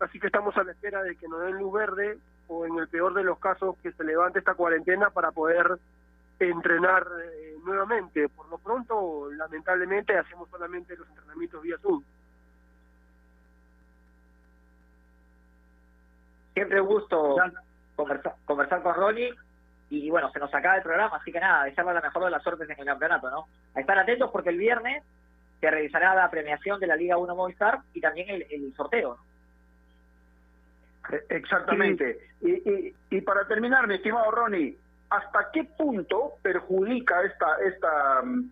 [0.00, 2.18] Así que estamos a la espera de que nos den luz verde
[2.48, 5.78] o en el peor de los casos que se levante esta cuarentena para poder
[6.40, 8.28] entrenar eh, nuevamente.
[8.28, 12.02] Por lo pronto, lamentablemente, hacemos solamente los entrenamientos vía Zoom.
[16.54, 17.36] Siempre un gusto
[17.96, 19.34] conversar, conversar con Ronnie.
[19.90, 22.42] Y bueno, se nos acaba el programa, así que nada, desearle la mejor de las
[22.42, 23.46] suertes en el campeonato, ¿no?
[23.74, 25.04] A estar atentos porque el viernes
[25.60, 29.34] se realizará la premiación de la Liga 1 Movistar y también el, el sorteo, ¿no?
[31.10, 32.30] Eh, Exactamente.
[32.40, 34.76] Y, y, y para terminar, mi estimado Ronnie,
[35.16, 38.50] ¿hasta qué punto perjudica esta, esta mm,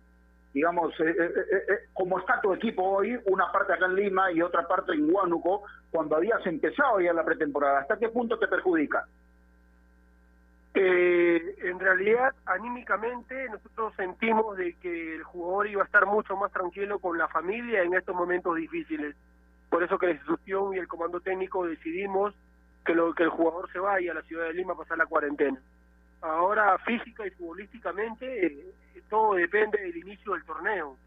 [0.53, 4.31] digamos, eh, eh, eh, eh, como está tu equipo hoy, una parte acá en Lima
[4.31, 7.79] y otra parte en Huánuco, cuando habías empezado ya la pretemporada?
[7.79, 9.05] ¿Hasta qué punto te perjudica?
[10.75, 16.51] Eh, en realidad, anímicamente, nosotros sentimos de que el jugador iba a estar mucho más
[16.51, 19.15] tranquilo con la familia en estos momentos difíciles.
[19.69, 22.33] Por eso que la institución y el comando técnico decidimos
[22.85, 25.05] que, lo, que el jugador se vaya a la ciudad de Lima a pasar la
[25.05, 25.59] cuarentena.
[26.23, 28.73] Ahora, física y futbolísticamente, eh,
[29.09, 30.97] todo depende del inicio del torneo.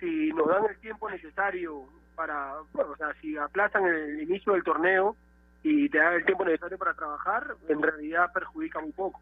[0.00, 1.84] Si nos dan el tiempo necesario
[2.16, 5.16] para, bueno, o sea, si aplazan el inicio del torneo,
[5.64, 9.20] y te da el tiempo necesario para trabajar, en realidad perjudica muy poco.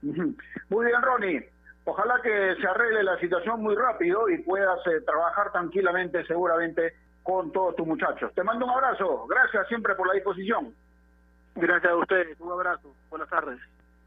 [0.00, 1.50] Muy bien, Ronnie.
[1.84, 6.94] Ojalá que se arregle la situación muy rápido y puedas eh, trabajar tranquilamente, seguramente,
[7.24, 8.32] con todos tus muchachos.
[8.34, 9.26] Te mando un abrazo.
[9.26, 10.72] Gracias siempre por la disposición.
[11.56, 12.38] Gracias a ustedes.
[12.40, 12.94] Un abrazo.
[13.08, 13.58] Buenas tardes.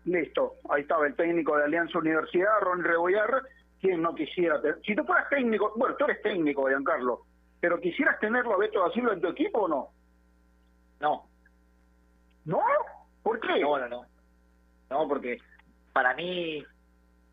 [0.05, 0.53] Listo.
[0.69, 3.41] Ahí estaba el técnico de Alianza Universidad, Ronnie Rebollar.
[3.81, 4.79] Quien no quisiera tener...
[4.85, 7.21] Si tú fueras técnico, bueno, tú eres técnico, Giancarlo,
[7.59, 9.89] pero ¿quisieras tenerlo a Beto da Silva en tu equipo o no?
[10.99, 11.25] No.
[12.45, 12.61] ¿No?
[13.23, 13.61] ¿Por qué?
[13.61, 14.05] No, no, no.
[14.89, 15.39] No, porque
[15.93, 16.63] para mí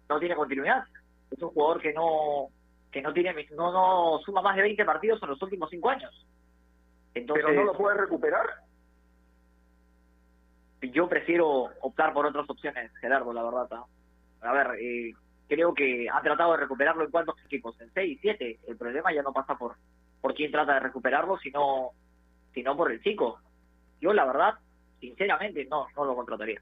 [0.08, 0.84] no tiene continuidad.
[1.30, 2.48] Es un jugador que no
[2.92, 6.26] que no tiene no no suma más de 20 partidos en los últimos cinco años.
[7.14, 8.65] Entonces, ¿Pero no lo puedes recuperar?
[10.82, 13.80] Yo prefiero optar por otras opciones, Gerardo, la verdad.
[14.42, 15.14] A ver, eh,
[15.48, 18.58] creo que han tratado de recuperarlo en cuántos equipos, en seis, siete.
[18.66, 19.76] El problema ya no pasa por
[20.20, 21.90] por quién trata de recuperarlo, sino
[22.52, 23.38] sino por el chico.
[24.00, 24.54] Yo, la verdad,
[25.00, 26.60] sinceramente, no no lo contrataría.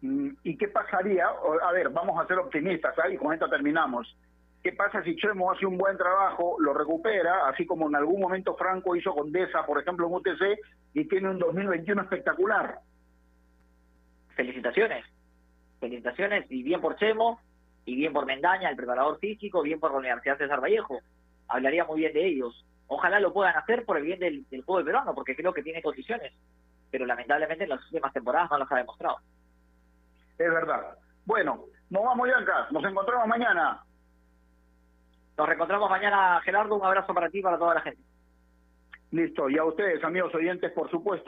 [0.00, 1.26] Mm, ¿Y qué pasaría?
[1.62, 4.16] A ver, vamos a ser optimistas ahí, con esto terminamos.
[4.62, 8.56] ¿Qué pasa si Chemo hace un buen trabajo, lo recupera, así como en algún momento
[8.56, 10.58] Franco hizo con Deza, por ejemplo, en UTC,
[10.94, 12.80] y tiene un 2021 espectacular?
[14.34, 15.04] Felicitaciones.
[15.80, 17.40] Felicitaciones y bien por Chemo,
[17.84, 21.00] y bien por Mendaña, el preparador físico, bien por la Universidad César Vallejo.
[21.46, 22.66] hablaría muy bien de ellos.
[22.88, 25.82] Ojalá lo puedan hacer por el bien del, del juego peruano, porque creo que tiene
[25.82, 26.32] condiciones,
[26.90, 29.18] pero lamentablemente en las últimas temporadas no las ha demostrado.
[30.38, 30.98] Es verdad.
[31.24, 32.68] Bueno, nos vamos, Yanka.
[32.70, 33.82] Nos encontramos mañana.
[35.38, 36.74] Nos reencontramos mañana, Gerardo.
[36.74, 38.02] Un abrazo para ti y para toda la gente.
[39.12, 39.48] Listo.
[39.48, 41.24] Y a ustedes, amigos oyentes, por supuesto.